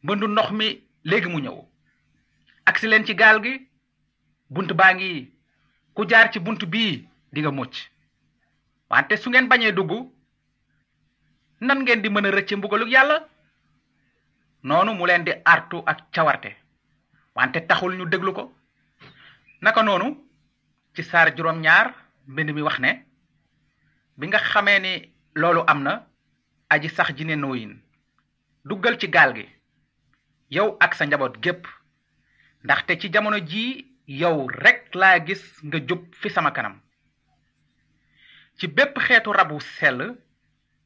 mbëndu 0.02 0.26
ndox 0.28 0.50
mi 0.58 0.68
léegi 1.04 1.28
mu 1.28 1.38
ñëw. 1.40 1.58
Agsi 2.68 2.86
leen 2.88 3.04
ci 3.06 3.14
gaal 3.14 3.38
gi 3.44 3.68
bunt 4.50 4.72
baa 4.78 4.92
ku 5.94 6.02
jaar 6.08 6.30
ci 6.32 6.38
bunt 6.40 6.62
bii 6.72 7.08
di 7.32 7.40
nga 7.40 7.50
mucc. 7.50 7.74
Wante 8.90 9.16
su 9.16 9.28
ngeen 9.30 9.48
bañee 9.48 9.72
dugg 9.72 9.90
nan 11.60 11.78
ngeen 11.82 12.02
di 12.02 12.08
mën 12.08 12.26
a 12.26 12.30
rëcce 12.30 12.56
mbugaluk 12.56 12.88
yàlla? 12.90 13.28
Noonu 14.62 14.92
mu 14.94 15.06
leen 15.06 15.24
di 15.24 15.32
artu 15.44 15.82
ak 15.86 15.98
cawarte. 16.14 16.50
Wante 17.34 17.66
taxul 17.66 17.96
ñu 17.96 18.04
déglu 18.08 18.32
ko. 18.32 18.52
Naka 19.62 19.82
noonu 19.82 20.08
ci 20.94 21.02
saar 21.02 21.34
juróom 21.36 21.60
ñaar 21.60 21.94
mbind 22.26 22.50
mi 22.54 22.62
wax 22.62 22.78
ne 22.78 23.04
bi 24.16 24.26
nga 24.26 24.38
xamee 24.38 24.78
ni 24.80 25.12
loolu 25.34 25.62
am 25.66 25.88
aji 26.70 26.88
sax 26.88 27.08
ji 27.16 27.24
ne 27.24 27.34
duggal 28.64 28.98
ci 28.98 29.08
gaal 29.08 29.34
gi. 29.34 29.46
Yow 30.50 30.76
ak 30.80 30.94
sa 30.94 31.04
njaboot 31.06 31.38
gépp. 31.42 31.66
Ndaxte 32.64 32.98
ci 33.00 33.08
jamono 33.12 33.38
jii 33.38 33.86
yow 34.06 34.46
rekk 34.48 34.94
laa 34.94 35.18
gis 35.26 35.42
nga 35.62 35.78
jub 35.88 36.02
fi 36.20 36.28
sama 36.30 36.50
kanam. 36.50 36.80
Ci 38.58 38.66
bépp 38.68 38.98
xeetu 38.98 39.32
rabu 39.32 39.60
sell 39.60 40.16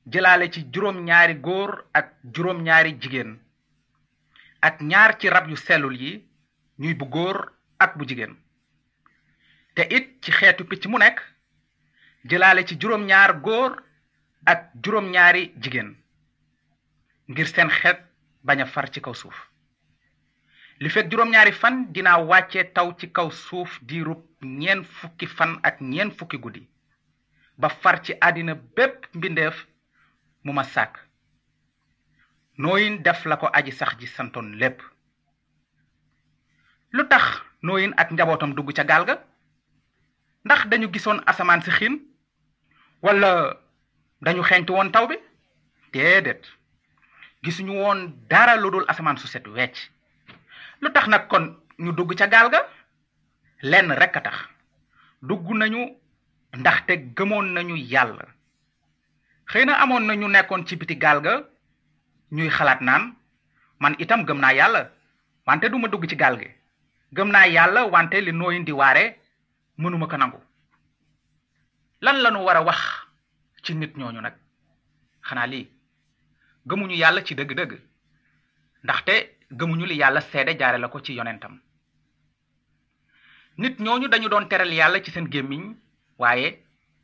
jëlaale 0.06 0.50
ci 0.52 0.60
juróom 0.72 1.04
ñaari 1.04 1.34
góor 1.34 1.84
ak 1.92 2.12
juróom 2.34 2.62
ñaari 2.62 2.96
jigéen. 3.00 3.38
Ak 4.60 4.80
ñaar 4.80 5.18
ci 5.18 5.28
rab 5.28 5.48
yu 5.48 5.56
sellul 5.56 5.96
yi 5.96 6.28
ñuy 6.78 6.94
bu 6.94 7.04
góor 7.06 7.52
ak 7.78 7.96
bu 7.96 8.04
jigéen. 8.06 8.36
Te 9.74 9.82
it 9.90 10.22
ci 10.22 10.30
xeetu 10.32 10.64
picc 10.64 10.86
mu 10.86 10.98
nekk 10.98 11.20
jëlaale 12.24 12.64
ci 12.66 12.76
juróom 12.80 13.04
ñaar 13.06 13.40
góor 13.40 13.82
ak 14.46 14.70
juróom 14.82 15.10
ñaari 15.10 15.52
jigéen 15.60 15.96
ngir 17.28 17.46
seen 17.48 17.68
xeet 17.70 17.98
bañ 18.44 18.60
a 18.60 18.66
far 18.66 18.90
ci 18.92 19.00
kaw 19.00 19.14
suuf. 19.14 19.38
Li 20.80 20.88
fekk 20.90 21.10
juróom 21.10 21.30
ñaari 21.30 21.52
fan 21.52 21.92
dinaa 21.92 22.18
wàcce 22.24 22.72
taw 22.74 22.92
ci 22.98 23.06
kaw 23.12 23.30
suuf 23.30 23.80
diirub 23.82 24.20
ñeen 24.42 24.84
fukki 24.84 25.26
fan 25.26 25.58
ak 25.62 25.80
ñeen 25.80 26.10
fukki 26.10 26.38
guddi 26.38 26.68
ba 27.56 27.68
far 27.68 28.02
ci 28.02 28.12
àddina 28.20 28.54
bépp 28.54 29.06
mbindeef 29.14 29.66
mu 30.44 30.52
ma 30.52 30.64
sàkk. 30.64 30.98
Nooyin 32.58 33.02
def 33.02 33.24
la 33.24 33.36
ko 33.36 33.46
aji 33.52 33.72
sax 33.72 33.96
ji 33.98 34.06
santoon 34.06 34.56
lépp. 34.60 34.82
Lu 36.92 37.06
tax 37.08 37.42
nooyin 37.62 37.94
ak 37.96 38.10
njabootam 38.10 38.54
dugg 38.54 38.72
ca 38.76 38.84
gaal 38.84 39.04
ga? 39.06 39.16
Ndax 40.44 40.66
dañu 40.68 40.88
gisoon 40.92 41.22
asamaan 41.26 41.62
si 41.62 41.70
xiin? 41.70 41.98
Wala 43.02 43.56
dañu 44.20 44.42
woon 44.68 44.92
taw 44.92 45.06
bi? 45.06 45.16
Déedéet 45.92 46.42
gisuñu 47.44 47.72
woon 47.76 48.00
dara 48.28 48.56
lu 48.56 48.70
dul 48.70 48.84
asamaan 48.88 49.16
su 49.20 49.26
set 49.28 49.46
wecc. 49.46 49.76
Lu 50.80 50.88
tax 50.92 51.06
kon 51.28 51.44
ñu 51.78 51.92
dugg 51.92 52.14
ca 52.18 52.26
gaal 52.26 52.48
ga? 52.50 52.60
Lenn 53.62 53.92
rekk 54.00 54.16
a 54.16 54.20
tax. 54.20 54.36
Dugg 55.22 55.46
nañu 55.60 55.80
ndaxte 56.58 56.92
gëmoon 57.16 57.52
nañu 57.54 57.76
yàlla. 57.76 58.24
Xëy 59.50 59.64
na 59.66 59.74
amoon 59.82 60.06
na 60.06 60.14
ñu 60.16 60.28
nekkoon 60.28 60.66
ci 60.66 60.76
biti 60.76 60.96
ñuy 62.30 62.48
xalaat 62.50 62.80
naan 62.80 63.14
man 63.80 63.94
itam 63.98 64.24
gëm 64.24 64.38
naa 64.40 64.52
wante 65.46 65.68
duma 65.68 65.88
dugg 65.88 66.08
ci 66.08 66.16
gaal 66.16 66.38
gi. 66.40 66.48
Gëm 67.12 67.28
wante 67.92 68.20
li 68.20 68.32
nooyin 68.32 68.64
di 68.64 68.72
waare 68.72 69.18
mënuma 69.78 70.06
ko 70.06 70.16
nangu. 70.16 70.40
Lan 72.00 72.16
lañu 72.22 72.38
war 72.44 72.56
a 72.56 72.62
wax 72.62 72.80
ci 73.62 73.74
nit 73.74 73.96
ñooñu 73.96 74.20
nag? 74.20 74.34
Xanaa 75.22 75.46
lii 75.46 75.73
gëmuñu 76.66 76.94
yàlla 76.96 77.24
ci 77.24 77.34
dëgg-dëgg. 77.34 77.72
ndaxte 78.84 79.14
gëmuñu 79.58 79.86
li 79.86 79.96
yàlla 79.96 80.20
seede 80.20 80.58
jaare 80.58 80.78
la 80.78 80.88
ko 80.88 81.00
ci 81.00 81.12
yonentam. 81.14 81.60
nit 83.58 83.78
ñooñu 83.78 84.08
dañu 84.08 84.28
doon 84.28 84.48
teral 84.48 84.72
yàlla 84.72 85.02
ci 85.02 85.10
seen 85.10 85.26
gémmiñ 85.32 85.74
waaye 86.18 86.48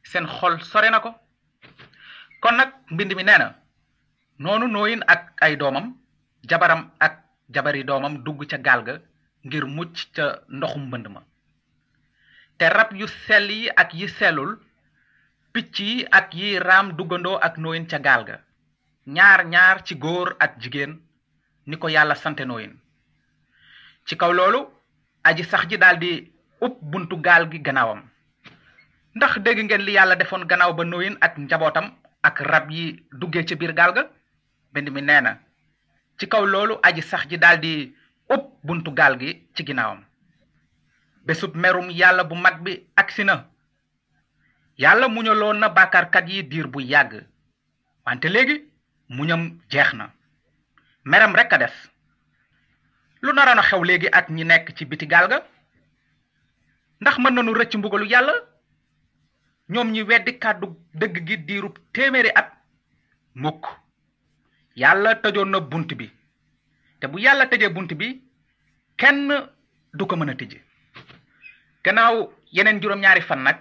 seen 0.03 0.27
xol 0.27 0.61
sore 0.63 0.91
na 0.91 1.01
ko. 1.01 1.11
kon 2.41 2.57
nag 2.57 2.71
mbind 2.91 3.13
mi 3.17 3.25
noonu 4.39 4.67
ak 5.07 5.23
ay 5.45 5.57
doomam 5.57 5.87
jabaram 6.49 6.91
ak 6.99 7.15
jabari 7.55 7.85
doomam 7.85 8.23
dugg 8.25 8.41
ca 8.51 8.57
gaal 8.59 8.83
ga 8.85 8.95
ngir 9.45 9.65
mucc 9.67 9.97
ca 10.15 10.25
ndoxum 10.49 10.87
mbënd 10.89 11.07
ma. 11.09 11.21
te 12.59 12.69
rab 12.69 12.91
yu 13.01 13.07
sell 13.27 13.51
yi 13.51 13.69
ak 13.77 13.95
yi 13.95 14.09
sellul 14.09 14.53
picc 15.53 15.77
ak 16.11 16.35
yi 16.35 16.59
raam 16.59 16.93
duggandoo 16.97 17.39
ak 17.47 17.57
nooyin 17.59 17.87
ca 17.91 17.99
gaal 17.99 18.25
ga 18.25 18.37
ñaar 19.07 19.47
ñaar 19.47 19.85
ci 19.85 19.95
góor 19.95 20.37
ak 20.39 20.59
jigéen 20.61 21.01
ni 21.67 21.77
ko 21.79 21.89
yàlla 21.89 22.15
sante 22.15 22.45
nooyin 22.45 22.79
ci 24.07 24.17
kaw 24.17 24.33
loolu 24.33 24.67
aji 25.25 25.45
sax 25.45 25.67
ji 25.69 25.79
daldi 25.79 26.33
upp 26.61 26.77
buntu 26.83 27.17
gaal 27.21 27.49
gi 27.51 27.59
gannaawam. 27.61 28.03
Ndax 29.15 29.39
dégg 29.43 29.59
ngeen 29.65 29.83
li 29.83 29.93
yàlla 29.93 30.17
defoon 30.17 30.45
gannaaw 30.47 30.73
ba 30.75 30.85
nooyin 30.85 31.17
ak 31.21 31.39
njabootam 31.39 31.87
ak 32.23 32.41
rab 32.41 32.71
yi 32.71 33.05
duggee 33.13 33.45
ci 33.47 33.55
biir 33.57 33.73
gaal 33.75 33.93
ga? 33.93 34.03
Mi 34.73 34.83
nee 35.03 35.21
na 35.21 35.39
ci 36.19 36.27
kaw 36.29 36.45
loolu 36.47 36.79
aji 36.83 37.03
sax 37.03 37.27
ji 37.29 37.39
daldi 37.39 37.95
upp 38.29 38.45
buntu 38.63 38.91
gaal 38.93 39.19
gi 39.21 39.49
ci 39.55 39.65
ginnaawam. 39.67 40.05
Bésub 41.27 41.55
merum 41.57 41.91
yàlla 41.91 42.25
bu 42.25 42.35
mag 42.35 42.63
bi 42.63 42.87
agsi 42.97 43.25
na. 43.25 43.47
Yàlla 44.79 45.09
muñaloon 45.09 45.59
na 45.59 45.69
bàkkaarkat 45.69 46.29
yi 46.29 46.43
diir 46.45 46.67
bu 46.67 46.81
yàgg. 46.81 47.27
Wante 48.07 48.25
léegi 48.29 48.70
muñam 49.17 49.43
jeex 49.71 49.91
meram 51.05 51.35
rekk 51.35 51.53
a 51.53 51.59
des. 51.59 51.75
Lu 53.23 53.33
naroon 53.33 53.59
a 53.59 53.63
xew 53.63 53.83
léegi 53.85 54.09
ak 54.13 54.29
ñi 54.31 54.45
nekk 54.45 54.67
ci 54.77 54.85
biti 54.85 55.07
gaal 55.07 55.29
ga? 55.29 55.39
Ndax 57.01 57.17
mën 57.19 57.35
nañu 57.35 57.53
rëcc 57.55 57.75
mbugalu 57.77 58.07
yàlla? 58.13 58.33
Ñoom 59.69 59.91
ñi 59.93 60.03
weddi 60.03 60.39
kàddu 60.39 60.67
dëgg 60.95 61.27
gi 61.27 61.37
diirub 61.47 61.77
téeméeri 61.93 62.31
at? 62.35 62.49
Mukk. 63.35 63.65
Yàlla 64.77 65.15
tëjoon 65.23 65.51
na 65.51 65.61
bunt 65.61 65.91
bi. 65.99 66.11
Te 67.01 67.07
bu 67.09 67.19
yàlla 67.19 67.47
tëjee 67.47 67.71
bunt 67.75 67.93
bi 67.95 68.21
kenn 68.97 69.29
du 69.93 70.07
ko 70.07 70.17
mën 70.17 70.31
a 70.31 70.35
tëje 70.35 70.59
gannaaw 71.85 72.17
yeneen 72.53 72.81
juróom-ñaari 72.83 73.23
fan 73.23 73.43
nag 73.43 73.57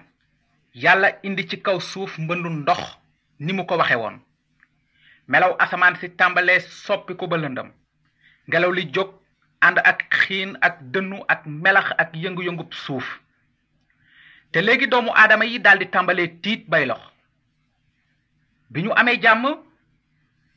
yàlla 0.73 1.09
indi 1.23 1.47
ci 1.49 1.57
kaw 1.61 1.79
suuf 1.79 2.17
mbëndu 2.19 2.49
ndox 2.49 2.81
ni 3.39 3.53
mu 3.53 3.65
ko 3.65 3.77
waxe 3.77 3.95
woon 3.95 4.19
melaw 5.29 5.53
asamaan 5.63 5.95
si 6.01 6.09
tàmbalee 6.09 6.59
soppi 6.59 7.13
ko 7.15 7.27
ba 7.27 7.37
lëndëm. 7.37 7.69
Ngelaw 8.49 8.71
li 8.73 8.83
jóg 8.93 9.09
ànd 9.61 9.77
ak 9.85 9.99
xiin 10.09 10.57
ak 10.61 10.81
dënnu 10.93 11.17
ak 11.27 11.45
melax 11.45 11.91
ak 11.97 12.09
yëngu-yëngub 12.13 12.73
suuf. 12.73 13.05
Te 14.51 14.61
léegi 14.61 14.87
doomu 14.87 15.11
aadama 15.13 15.45
yi 15.45 15.59
daldi 15.59 15.85
tàmbalee 15.89 16.27
tiit 16.41 16.65
bay 16.69 16.85
lox. 16.85 17.01
Bi 18.69 18.81
ñu 18.83 18.91
amee 18.95 19.21
jàmm 19.21 19.45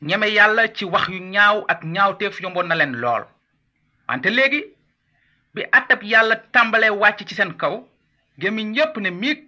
ñeme 0.01 0.27
ci 0.75 0.85
wax 0.85 1.07
yu 1.09 1.19
ñaaw 1.19 1.65
ak 1.67 1.83
ñaawteef 1.83 2.41
yomboon 2.41 2.67
na 2.67 2.75
leen 2.75 2.95
lool. 2.95 3.23
Wante 4.07 4.29
léegi 4.29 4.63
bi 5.53 5.61
àttab 5.71 6.01
yàlla 6.03 6.35
tàmbalee 6.51 6.89
wàcc 6.89 7.27
ci 7.27 7.35
seen 7.35 7.53
kaw 7.57 7.87
gémmiñ 8.39 8.73
yépp 8.75 8.97
ne 8.97 9.09
miig 9.11 9.39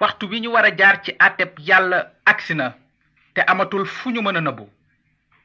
waxtu 0.00 0.26
wi 0.30 0.40
ñu 0.40 0.50
jaar 0.78 1.02
ci 1.04 1.12
àttab 1.18 1.58
yàlla 1.58 2.12
agsi 2.24 2.54
na 2.54 2.74
te 3.34 3.40
amatul 3.46 3.86
fu 3.86 4.10
ñu 4.10 4.20
mën 4.22 4.36
a 4.36 4.40
nëbbu. 4.40 4.64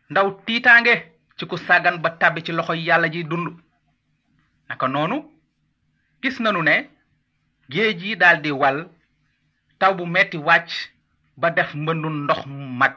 Ndaw 0.09 0.27
tiitaange 0.45 0.93
ci 1.37 1.45
ku 1.49 1.57
sàggan 1.57 1.97
ba 2.03 2.09
tàbbi 2.19 2.43
ci 2.45 2.51
loxo 2.51 2.73
yàlla 2.73 3.07
ji 3.11 3.23
dund. 3.23 3.47
Naka 4.69 4.87
noonu 4.87 5.17
gis 6.21 6.39
nanu 6.39 6.61
ne 6.61 6.89
géej 7.69 8.01
yi 8.03 8.51
wal 8.51 8.77
taw 9.79 9.93
bu 9.95 10.05
metti 10.05 10.37
wàcc 10.37 10.71
ba 11.37 11.49
def 11.51 11.73
mbëndu 11.75 12.09
ndox 12.09 12.45
mu 12.45 12.65
mag. 12.79 12.93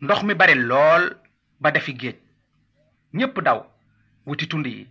Ndox 0.00 0.22
mi 0.22 0.34
bari 0.34 0.54
lool 0.54 1.16
ba 1.60 1.70
defi 1.70 1.92
géej. 2.00 2.16
Ñépp 3.14 3.40
daw 3.40 3.64
wuti 4.26 4.46
tund 4.48 4.66
yi. 4.66 4.86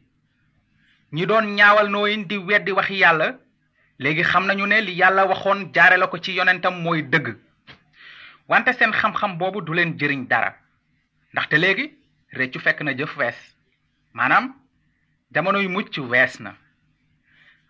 Ñi 1.13 1.25
doon 1.25 1.45
ñaawal 1.55 1.89
nooyin 1.89 2.23
di 2.27 2.37
weddi 2.37 2.71
waxi 2.71 2.95
yàlla 2.99 3.37
léegi 3.99 4.23
xam 4.23 4.45
nañu 4.45 4.65
ne 4.67 4.81
li 4.81 4.93
yàlla 4.93 5.25
waxoon 5.25 5.71
jaare 5.73 5.97
la 5.97 6.07
ko 6.07 6.17
ci 6.17 6.31
yonentam 6.33 6.81
mooy 6.81 7.01
dëgg 7.03 7.35
wante 8.47 8.73
seen 8.73 8.91
xam-xam 8.91 9.37
boobu 9.37 9.61
du 9.61 9.73
leen 9.73 9.97
jëriñ 9.99 10.27
dara. 10.27 10.53
ndaxte 11.33 11.55
léegi 11.57 11.85
réccu 12.31 12.59
fekk 12.59 12.81
na 12.81 12.91
jëf 12.97 13.17
wees. 13.17 13.35
maanaam 14.13 14.53
jamono 15.33 15.59
yu 15.59 15.69
mucc 15.69 15.97
wees 15.97 16.39
na. 16.39 16.55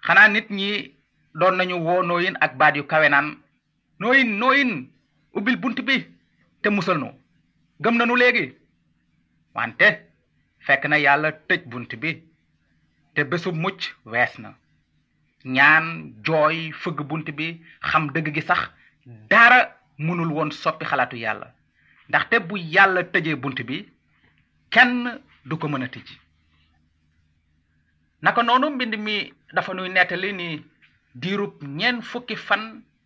xanaa 0.06 0.28
nit 0.28 0.50
ñi 0.50 0.96
doon 1.34 1.56
nañu 1.58 1.76
woo 1.86 2.04
nooyin 2.04 2.38
ak 2.42 2.56
baat 2.58 2.76
yu 2.76 2.84
kawe 2.88 3.10
naan 3.10 3.38
nooyin 4.00 4.38
nooyin 4.40 4.90
ubbil 5.34 5.58
bunt 5.58 5.80
bi 5.88 6.06
te 6.62 6.70
musal 6.70 6.98
nu. 7.00 7.10
gëm 7.82 7.98
nanu 7.98 8.16
léegi. 8.16 8.54
wante 9.56 9.88
fekk 10.66 10.86
na 10.88 10.98
yàlla 11.00 11.32
tëj 11.48 11.62
bunt 11.66 11.92
bi 12.02 12.24
te 13.16 13.24
bésu 13.24 13.52
mucc 13.52 13.82
wees 14.06 14.34
na. 14.40 14.54
ñaan 15.46 16.13
jooy 16.26 16.72
fëgg 16.72 17.00
bunt 17.10 17.28
bi 17.38 17.62
xam 17.82 18.12
dëgg 18.13 18.34
gi 18.36 18.42
sax 18.42 18.62
dara 19.30 19.77
mënul 20.06 20.32
woon 20.36 20.52
soppi 20.52 20.86
xalaatu 20.86 21.18
yàlla. 21.18 21.48
Ndaxte 22.10 22.36
bu 22.48 22.56
yàlla 22.58 23.02
tëjee 23.14 23.36
bunt 23.36 23.60
bi 23.68 23.78
kenn 24.74 25.20
du 25.46 25.58
ko 25.58 25.68
mën 25.68 25.84
a 25.84 25.90
naka 28.22 28.42
noonu 28.44 28.70
mbind 28.70 28.96
mi 29.06 29.34
dafa 29.54 29.74
nuy 29.74 29.90
nettali 29.90 30.34
ni 30.34 30.48
diirub 31.22 31.54
ñeent 31.64 32.02
fukki 32.04 32.36
fan 32.36 32.64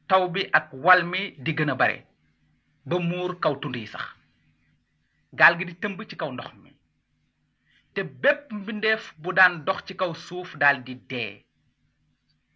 taw 0.07 0.23
bi 0.33 0.41
ak 0.53 0.67
wal 0.73 1.03
mi 1.11 1.21
di 1.43 1.51
gën 1.57 1.69
a 1.71 1.75
bare 1.75 1.97
ba 2.85 2.97
muur 2.99 3.39
kaw 3.43 3.55
tund 3.61 3.75
yi 3.75 3.87
sax. 3.87 4.05
Gaal 5.39 5.57
gi 5.57 5.65
di 5.65 5.73
tëmb 5.81 5.99
ci 6.09 6.15
kaw 6.15 6.31
ndox 6.33 6.51
mi. 6.63 6.71
Te 7.93 8.01
bépp 8.03 8.51
mbindeef 8.51 9.03
bu 9.21 9.33
daan 9.33 9.63
dox 9.65 9.79
ci 9.85 9.93
kaw 9.95 10.11
suuf 10.25 10.55
daldi 10.57 10.95
dee. 11.09 11.43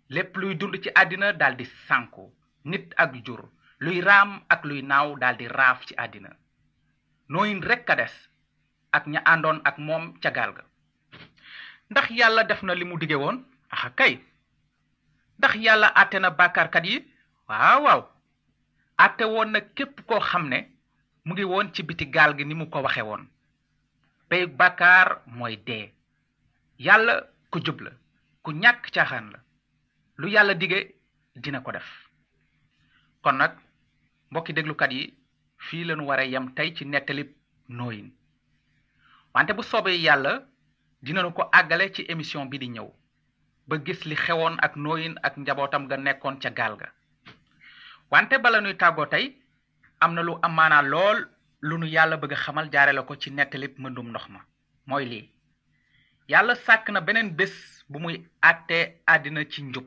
Lépp 0.10 0.36
luy 0.38 0.56
dund 0.56 0.76
ci 0.84 0.90
àddina 1.02 1.34
daldi 1.34 1.66
sànku. 1.88 2.24
Nit 2.66 2.94
ak 2.98 3.12
jur 3.26 3.42
luy 3.80 4.02
raam 4.02 4.44
ak 4.50 4.64
luy 4.66 4.82
naaw 4.82 5.16
daldi 5.20 5.48
raaf 5.48 5.86
ci 5.86 5.94
àddina. 5.98 6.30
Nooyin 7.30 7.62
rekk 7.62 7.90
a 7.90 7.96
des 7.96 8.14
ak 8.92 9.06
ña 9.08 9.20
àndoon 9.26 9.62
ak 9.64 9.78
moom 9.78 10.14
ca 10.22 10.30
gaal 10.32 10.54
ga. 10.54 10.64
Ndax 11.90 12.10
yàlla 12.10 12.44
def 12.44 12.64
na 12.64 12.74
li 12.74 12.86
dige 13.00 13.16
woon? 13.16 13.46
Axa 13.70 13.90
kay. 13.90 14.14
Ndax 15.38 15.54
yàlla 15.56 15.88
àtte 15.96 16.20
na 16.20 16.30
bàkkaarkat 16.30 16.86
yi? 16.86 17.06
Waaw 17.48 17.82
waaw. 17.84 18.02
Àtte 18.98 19.24
woon 19.26 19.52
na 19.52 19.60
képp 19.62 20.02
koo 20.08 20.20
xam 20.20 20.48
ne 20.50 20.70
mu 21.26 21.34
ngi 21.34 21.44
woon 21.44 21.74
ci 21.74 21.84
biti 21.84 22.06
gaal 22.06 22.36
gi 22.38 22.46
ni 22.46 22.54
mu 22.56 22.70
ko 22.70 22.80
waxe 22.82 23.02
woon. 23.02 23.28
Pey 24.30 24.46
bàkkaar 24.48 25.22
mooy 25.26 25.56
dee. 25.68 25.92
Yàlla 26.78 27.14
ku 27.52 27.60
jub 27.66 27.80
la 27.82 27.92
ku 28.44 28.52
ñàkk 28.52 28.92
caaxaan 28.94 29.32
la. 29.34 29.40
Lu 30.18 30.28
yàlla 30.30 30.54
dige 30.54 30.96
dina 31.36 31.60
ko 31.62 31.72
def. 31.72 31.88
Kon 33.22 33.34
nag 33.38 33.52
mbokki 34.32 34.54
déglukat 34.54 34.92
yi 34.92 35.04
fii 35.58 35.84
lañu 35.84 36.04
war 36.06 36.20
a 36.20 36.24
yem 36.26 36.54
tey 36.56 36.74
ci 36.76 36.86
nettalib 36.86 37.30
nooyin. 37.70 38.12
Wante 39.34 39.54
bu 39.54 39.64
soobee 39.64 39.98
yàlla 40.06 40.34
dinañu 41.04 41.34
ko 41.34 41.44
àggale 41.52 41.92
ci 41.94 42.02
émission 42.10 42.46
bi 42.46 42.58
di 42.60 42.68
ñëw 42.70 42.90
ba 43.68 43.78
gis 43.86 44.06
li 44.06 44.16
xewoon 44.16 44.56
ak 44.62 44.76
nooyin 44.76 45.16
ak 45.24 45.38
njabootam 45.38 45.88
ga 45.88 45.98
nekkoon 45.98 46.40
ca 46.42 46.50
gaal 46.50 46.76
ga. 46.78 46.88
Wante 48.12 48.38
bala 48.44 48.62
nuy 48.62 48.76
tàggoo 48.78 49.06
tey 49.06 49.26
am 50.00 50.14
na 50.14 50.22
lu 50.22 50.34
amaanaa 50.42 50.82
lool 50.82 51.20
lu 51.62 51.78
nu 51.78 51.86
yàlla 51.88 52.18
bëgg 52.18 52.34
xamal 52.36 52.70
jaare 52.72 53.06
ko 53.08 53.16
ci 53.16 53.30
nettalib 53.32 53.78
mëndum 53.80 54.10
ndox 54.10 54.28
ma 54.30 54.40
mooy 54.88 55.06
lii. 55.06 55.30
Yàlla 56.28 56.56
sàkk 56.56 56.90
na 56.90 57.02
beneen 57.02 57.30
bés 57.36 57.54
bu 57.90 58.00
muy 58.00 58.16
àttee 58.42 59.02
àddina 59.06 59.46
ci 59.50 59.62
njub. 59.64 59.86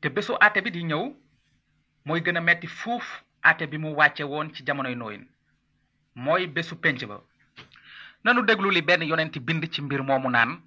Te 0.00 0.08
bésu 0.08 0.32
àtte 0.40 0.60
bi 0.64 0.70
di 0.70 0.82
ñëw 0.84 1.04
mooy 2.04 2.20
gën 2.20 2.36
a 2.36 2.40
metti 2.40 2.66
fuuf 2.66 3.24
ate 3.42 3.66
bi 3.70 3.78
mu 3.78 3.94
wàcce 3.94 4.22
woon 4.24 4.52
ci 4.54 4.64
jamonoy 4.66 4.94
nooyin. 4.94 5.26
mooy 6.14 6.46
bésu 6.46 6.74
pénc 6.76 7.04
ba. 7.06 7.20
nanu 8.24 8.42
déglu 8.42 8.70
li 8.70 8.82
benn 8.82 9.02
yonent 9.02 9.38
bind 9.46 9.64
ci 9.72 9.82
mbir 9.82 10.02
moomu 10.02 10.30
naan 10.30 10.60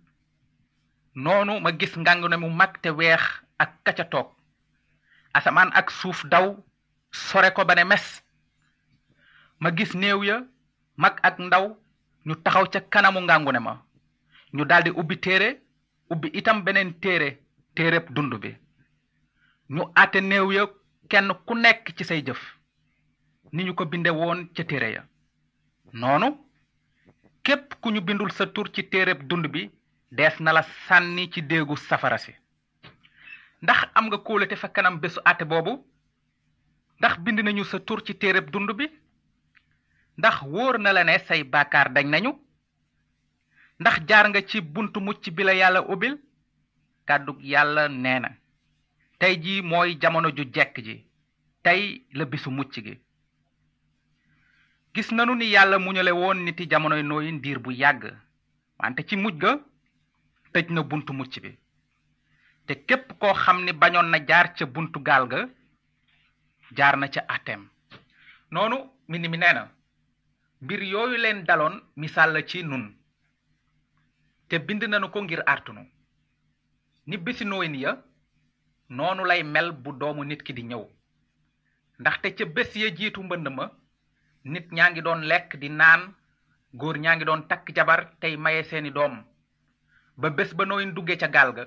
noonu 1.15 1.59
ma 1.59 1.71
gis 1.79 1.95
ngàng 1.97 2.35
mu 2.39 2.49
mag 2.49 2.81
te 2.81 2.89
weex 2.89 3.21
ak 3.57 3.71
kaca 3.83 4.05
toog. 4.05 4.27
asamaan 5.33 5.69
ak 5.73 5.91
suuf 5.91 6.25
daw 6.25 6.57
sore 7.11 7.51
ko 7.53 7.65
ba 7.65 7.75
ne 7.75 7.83
mes. 7.83 8.23
ma 9.59 9.71
gis 9.71 9.93
néew 9.95 10.23
ya 10.23 10.43
mag 10.97 11.19
ak 11.23 11.39
ndaw 11.39 11.77
ñu 12.25 12.35
taxaw 12.35 12.65
ca 12.73 12.79
kanamu 12.81 13.19
ngàngune 13.21 13.59
ma. 13.59 13.81
ñu 14.53 14.65
daldi 14.65 14.89
ubbi 14.91 15.17
téere 15.19 15.61
ubbi 16.09 16.27
itam 16.33 16.63
beneen 16.63 16.93
téere 16.99 17.39
téereb 17.75 18.09
dund 18.13 18.33
bi. 18.41 18.55
ñu 19.69 19.81
àtte 19.95 20.21
néew 20.21 20.51
ya 20.51 20.65
kenn 21.09 21.29
ku 21.45 21.53
nekk 21.55 21.93
ci 21.97 22.03
say 22.03 22.21
jëf 22.23 22.41
ni 23.51 23.63
ñu 23.63 23.73
ko 23.75 23.85
binde 23.85 24.09
woon 24.09 24.49
ca 24.55 24.63
téere 24.63 24.91
ya. 24.93 25.03
Noonu 25.93 26.27
képp 27.43 27.73
ku 27.81 27.89
ñu 27.91 28.01
bindul 28.01 28.31
sa 28.31 28.45
tur 28.47 28.67
ci 28.73 28.83
téereb 28.89 29.23
dund 29.27 29.47
bi 29.47 29.69
dees 30.11 30.39
na 30.39 30.51
la 30.53 30.63
sànni 30.87 31.29
ci 31.31 31.41
déegu 31.41 31.75
safara 31.77 32.17
si. 32.17 32.33
Ndax 33.61 33.79
am 33.93 34.05
nga 34.07 34.17
kóolute 34.17 34.55
fa 34.55 34.67
kanam 34.69 34.99
bésu 34.99 35.19
àtte 35.25 35.45
boobu? 35.45 35.85
Ndax 36.99 37.17
bind 37.19 37.39
nañu 37.43 37.63
sa 37.63 37.79
tur 37.79 38.01
ci 38.05 38.13
téereb 38.15 38.49
dund 38.49 38.71
bi? 38.73 38.87
Ndax 40.17 40.41
wóor 40.41 40.77
na 40.79 40.93
la 40.93 41.03
ne 41.03 41.17
say 41.27 41.43
baakaar 41.43 41.89
dañ 41.93 42.07
nañu? 42.09 42.31
Ndax 43.79 43.95
jaar 44.07 44.29
nga 44.29 44.41
ci 44.47 44.61
buntu 44.61 44.99
mucc 44.99 45.29
bi 45.29 45.43
la 45.43 45.53
yàlla 45.53 45.81
ubbil? 45.81 46.17
Kàddug 47.05 47.37
yàlla 47.41 47.87
nee 47.89 48.19
na 48.19 48.29
tey 49.23 49.35
ji 49.43 49.61
mooy 49.61 49.95
jamono 50.01 50.29
ju 50.37 50.43
jekk 50.55 50.75
ji. 50.85 50.95
Tey 51.63 51.81
la 52.13 52.25
bisu 52.25 52.49
mucc 52.51 52.73
gi. 52.85 52.93
Gis 54.93 55.11
nanu 55.11 55.35
ni 55.35 55.45
yàlla 55.53 55.77
muñale 55.79 56.11
woon 56.11 56.43
niti 56.45 56.67
jamonoy 56.71 57.03
nooyin 57.03 57.39
diir 57.41 57.59
bu 57.59 57.71
yàgg. 57.71 58.03
Wante 58.79 59.01
ci 59.07 59.15
mujj 59.15 59.37
ga 59.41 59.51
tëj 60.53 60.67
na 60.73 60.81
buntu 60.83 61.13
mucc 61.13 61.39
bi. 61.43 61.51
Te 62.65 62.73
képp 62.87 63.07
koo 63.19 63.33
xam 63.33 63.63
ni 63.63 63.71
na 64.11 64.17
jaar 64.27 64.53
ca 64.55 64.65
buntu 64.65 64.99
gaal 64.99 65.27
ga 65.27 65.47
jaar 66.77 66.97
na 66.97 67.07
ca 67.07 67.21
àtteem 67.27 67.63
noonu 68.51 68.77
mbind 69.07 69.25
mi 69.29 69.37
nee 69.37 69.53
na 69.53 69.71
mbir 70.61 70.81
yooyu 70.83 71.17
leen 71.17 71.43
daloon 71.45 71.81
misaal 71.95 72.43
ci 72.45 72.63
nun. 72.63 72.93
Te 74.49 74.59
bind 74.59 74.83
nanu 74.83 75.09
ko 75.09 75.21
ngir 75.23 75.43
artunu 75.45 75.83
ni 77.07 77.17
bisi 77.17 77.45
nooyin 77.45 77.75
ya 77.75 78.03
noonu 78.97 79.23
lay 79.29 79.41
mel 79.43 79.71
bu 79.83 79.91
doomu 79.99 80.23
nit 80.25 80.41
ki 80.45 80.53
di 80.53 80.63
ñëw. 80.63 80.83
ndaxte 81.99 82.27
ca 82.37 82.45
bés 82.45 82.71
ya 82.75 82.87
jiitu 82.97 83.23
mbënd 83.23 83.47
ma 83.57 83.65
nit 84.51 84.67
ñaa 84.71 84.89
ngi 84.91 85.01
doon 85.01 85.21
lekk 85.31 85.49
di 85.61 85.69
naan 85.69 86.01
góor 86.79 86.97
ñaa 87.03 87.15
ngi 87.15 87.25
doon 87.25 87.47
takk 87.49 87.65
jabar 87.75 88.01
tey 88.19 88.35
maye 88.37 88.63
seeni 88.63 88.91
doom. 88.91 89.23
ba 90.17 90.29
bés 90.29 90.53
ba 90.57 90.65
nooyin 90.65 90.93
dugge 90.95 91.15
ca 91.17 91.27
gaal 91.27 91.51
ga 91.53 91.63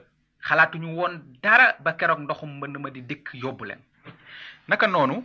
xalaatuñu 0.46 0.88
woon 0.98 1.14
dara 1.42 1.76
ba 1.84 1.92
keroog 1.98 2.20
ndoxum 2.20 2.50
mbënd 2.56 2.76
ma 2.78 2.90
di 2.90 3.00
dikk 3.02 3.26
yóbbu 3.42 3.64
leen. 3.64 3.80
naka 4.68 4.86
noonu 4.86 5.16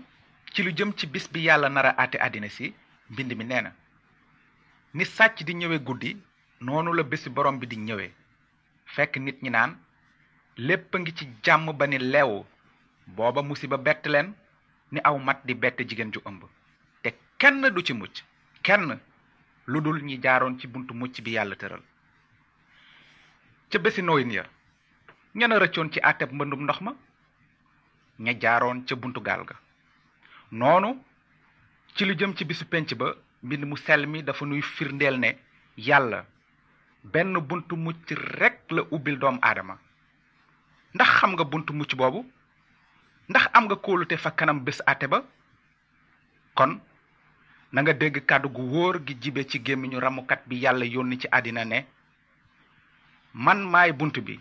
ci 0.53 0.63
lu 0.63 0.71
jëm 0.77 0.91
ci 0.97 1.05
bis 1.07 1.27
bi 1.31 1.39
yàlla 1.47 1.69
nara 1.69 1.91
àtte 1.97 2.17
àddina 2.25 2.49
si 2.49 2.73
mbind 3.09 3.31
mi 3.37 3.43
nee 3.45 3.61
na 3.61 3.71
ni 4.93 5.05
sàcc 5.05 5.43
di 5.43 5.53
ñëwe 5.53 5.77
guddi 5.87 6.17
noonu 6.61 6.93
la 6.93 7.03
bési 7.03 7.29
borom 7.29 7.59
bi 7.59 7.67
di 7.67 7.75
ñëwee. 7.77 8.11
fekk 8.95 9.17
nit 9.17 9.41
ñi 9.43 9.49
naan 9.49 9.71
lépp 10.57 10.93
a 10.95 10.99
ngi 10.99 11.13
ci 11.15 11.27
jàmm 11.43 11.71
ba 11.77 11.85
ni 11.87 11.97
leew. 11.97 12.45
Booba 13.07 13.41
musiba 13.41 13.77
bett 13.77 14.05
leen 14.05 14.33
ni 14.91 14.99
aw 15.03 15.17
mat 15.17 15.39
di 15.45 15.53
bett 15.55 15.77
jigéen 15.79 16.11
ju 16.13 16.19
ëmb. 16.25 16.43
Te 17.03 17.13
kenn 17.37 17.61
du 17.73 17.81
ci 17.81 17.93
mucc 17.93 18.23
kenn 18.61 18.99
lu 19.67 19.81
dul 19.81 20.01
ñi 20.03 20.19
jaaroon 20.21 20.59
ci 20.59 20.67
buntu 20.67 20.93
mucc 20.93 21.21
bi 21.21 21.31
yàlla 21.31 21.55
tëral. 21.55 21.81
Ca 23.69 23.79
bési 23.79 24.01
nooyin 24.01 24.29
rëccoon 25.59 25.91
ci 25.91 25.99
àtteb 25.99 26.31
mbëndum 26.33 26.63
ndox 26.63 26.79
ma? 26.81 26.93
Ña 28.19 28.33
jaaroon 28.39 28.85
ca 28.85 28.95
buntu 28.95 29.21
gaal 29.21 29.43
ga. 29.45 29.55
Noonu 30.51 31.01
ci 31.95 32.05
lu 32.05 32.13
jëm 32.15 32.35
ci 32.35 32.45
bisu 32.45 32.65
penc 32.65 32.93
ba 32.95 33.15
mbind 33.43 33.63
mu 33.65 33.75
sell 33.77 34.05
mi 34.07 34.23
dafa 34.23 34.45
nuy 34.45 34.61
firndeel 34.61 35.17
ne 35.19 35.37
yàlla 35.77 36.25
benn 37.03 37.33
buntu 37.39 37.75
mucc 37.75 38.11
rekk 38.11 38.71
la 38.71 38.81
ubbil 38.91 39.17
doom 39.17 39.39
aadama. 39.41 39.77
Ndax 40.93 41.10
xam 41.17 41.32
nga 41.34 41.43
buntu 41.43 41.73
mucc 41.73 41.95
boobu? 41.95 42.25
ndax 43.30 43.45
am 43.54 43.63
nga 43.65 43.75
kóolute 43.75 44.17
fa 44.17 44.32
kanam 44.32 44.60
bés 44.65 44.80
àtte 44.91 45.08
ba? 45.08 45.19
kon 46.56 46.80
na 47.71 47.82
nga 47.82 47.93
dégg 47.93 48.25
kàddu 48.30 48.49
gu 48.49 48.62
wóor 48.73 48.95
gi 49.06 49.13
jibe 49.21 49.47
ci 49.49 49.58
gémmiñu 49.65 49.99
ramukat 49.99 50.41
bi 50.47 50.56
yàlla 50.63 50.86
yónni 50.86 51.17
ci 51.21 51.27
àddina 51.32 51.63
ne 51.65 51.86
man 53.34 53.60
maay 53.71 53.91
bunt 53.93 54.19
bi. 54.19 54.39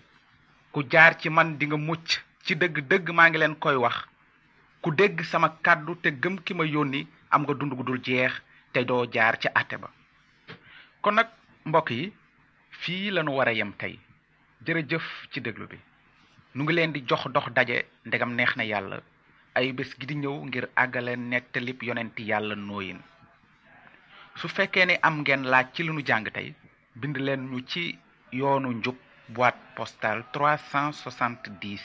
Ku 0.73 0.83
jaar 0.91 1.19
ci 1.19 1.29
man 1.31 1.59
dinga 1.59 1.77
mucc. 1.77 2.09
Ci 2.45 2.55
dëgg-dëgg 2.57 3.11
maa 3.13 3.29
ngi 3.29 3.39
leen 3.39 3.57
koy 3.59 3.77
wax. 3.77 3.97
Ku 4.83 4.91
dégg 4.91 5.21
sama 5.31 5.49
kàddu 5.65 5.95
te 6.03 6.09
gëm 6.23 6.37
ki 6.45 6.55
ma 6.55 6.65
yónni 6.65 7.07
am 7.31 7.43
nga 7.43 7.55
dund 7.55 7.73
gu 7.77 7.83
dul 7.85 8.01
jeex 8.07 8.33
te 8.73 8.85
doo 8.85 9.07
jaar 9.13 9.37
ca 9.43 9.49
àtte 9.61 9.77
ba. 9.83 9.89
Kon 11.03 11.13
nag 11.15 11.29
mbokk 11.65 11.91
yi 11.91 12.13
fii 12.81 13.11
lañu 13.11 13.33
war 13.37 13.49
a 13.49 13.53
yem 13.53 13.73
tey. 13.81 13.99
Jërëjëf 14.65 15.05
ci 15.31 15.41
déglu 15.41 15.67
bi. 15.71 15.79
Nu 16.55 16.63
ngi 16.65 16.73
leen 16.75 16.93
di 16.93 17.01
jox 17.09 17.23
dox 17.35 17.47
daje 17.57 17.77
ndegam 18.07 18.33
neex 18.35 18.53
na 18.57 18.65
yàlla. 18.65 18.99
Ay 19.55 19.73
bés 19.73 19.91
gi 19.99 20.07
di 20.07 20.15
ñëw 20.23 20.37
ngir 20.47 20.67
àggale 20.83 21.13
nettalib 21.17 21.83
yonenti 21.83 22.23
yàlla 22.31 22.55
nooyin. 22.57 23.01
Su 24.39 24.49
fekkee 24.49 24.87
ne 24.87 24.95
am 25.03 25.21
ngeen 25.21 25.43
laaj 25.51 25.67
ci 25.75 25.83
li 25.83 25.93
nu 25.93 26.03
jàng 26.09 26.27
tey 26.37 26.55
bind 27.01 27.17
leen 27.17 27.43
ñu 27.51 27.61
ci 27.71 27.99
yoonu 28.33 28.71
njub 28.73 28.97
boîte 29.29 29.61
postale 29.77 30.23
370 30.33 31.81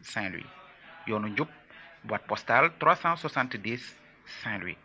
Saint-Louis. 0.00 0.46
Yoonu 1.06 1.28
njub 1.28 1.48
boîte 2.04 2.26
postale 2.26 2.70
370 2.80 3.94
Saint-Louis. 4.42 4.76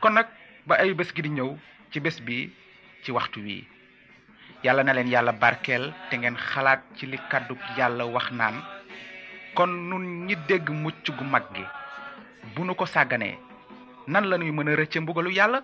Kon 0.00 0.10
nag 0.14 0.26
ba 0.66 0.74
ay 0.76 0.94
bés 0.94 1.10
gi 1.14 1.22
di 1.22 1.28
ñëw 1.30 1.50
ci 1.90 2.00
bés 2.00 2.20
bi 2.26 2.50
ci 3.02 3.10
waxtu 3.12 3.40
wi 3.40 3.66
yàlla 4.64 4.82
na 4.84 4.92
leen 4.92 5.08
yàlla 5.08 5.32
barkeel 5.32 5.92
te 6.10 6.16
ngeen 6.16 6.36
xalaat 6.36 6.80
ci 6.96 7.06
li 7.06 7.18
kàddu 7.30 7.54
yàlla 7.76 8.04
wax 8.06 8.30
naan 8.32 8.56
kon 9.54 9.66
nun 9.88 10.26
ñi 10.26 10.34
dégg 10.48 10.68
mucc 10.70 11.06
gu 11.18 11.24
mag 11.24 11.44
gi 11.54 11.64
bu 12.54 12.64
nu 12.64 12.74
ko 12.74 12.86
sàgganee 12.86 13.38
nan 14.06 14.24
la 14.30 14.36
ñuy 14.36 14.50
mën 14.52 14.68
a 14.68 14.74
rëcce 14.76 14.98
mbugalu 15.00 15.30
yàlla? 15.30 15.60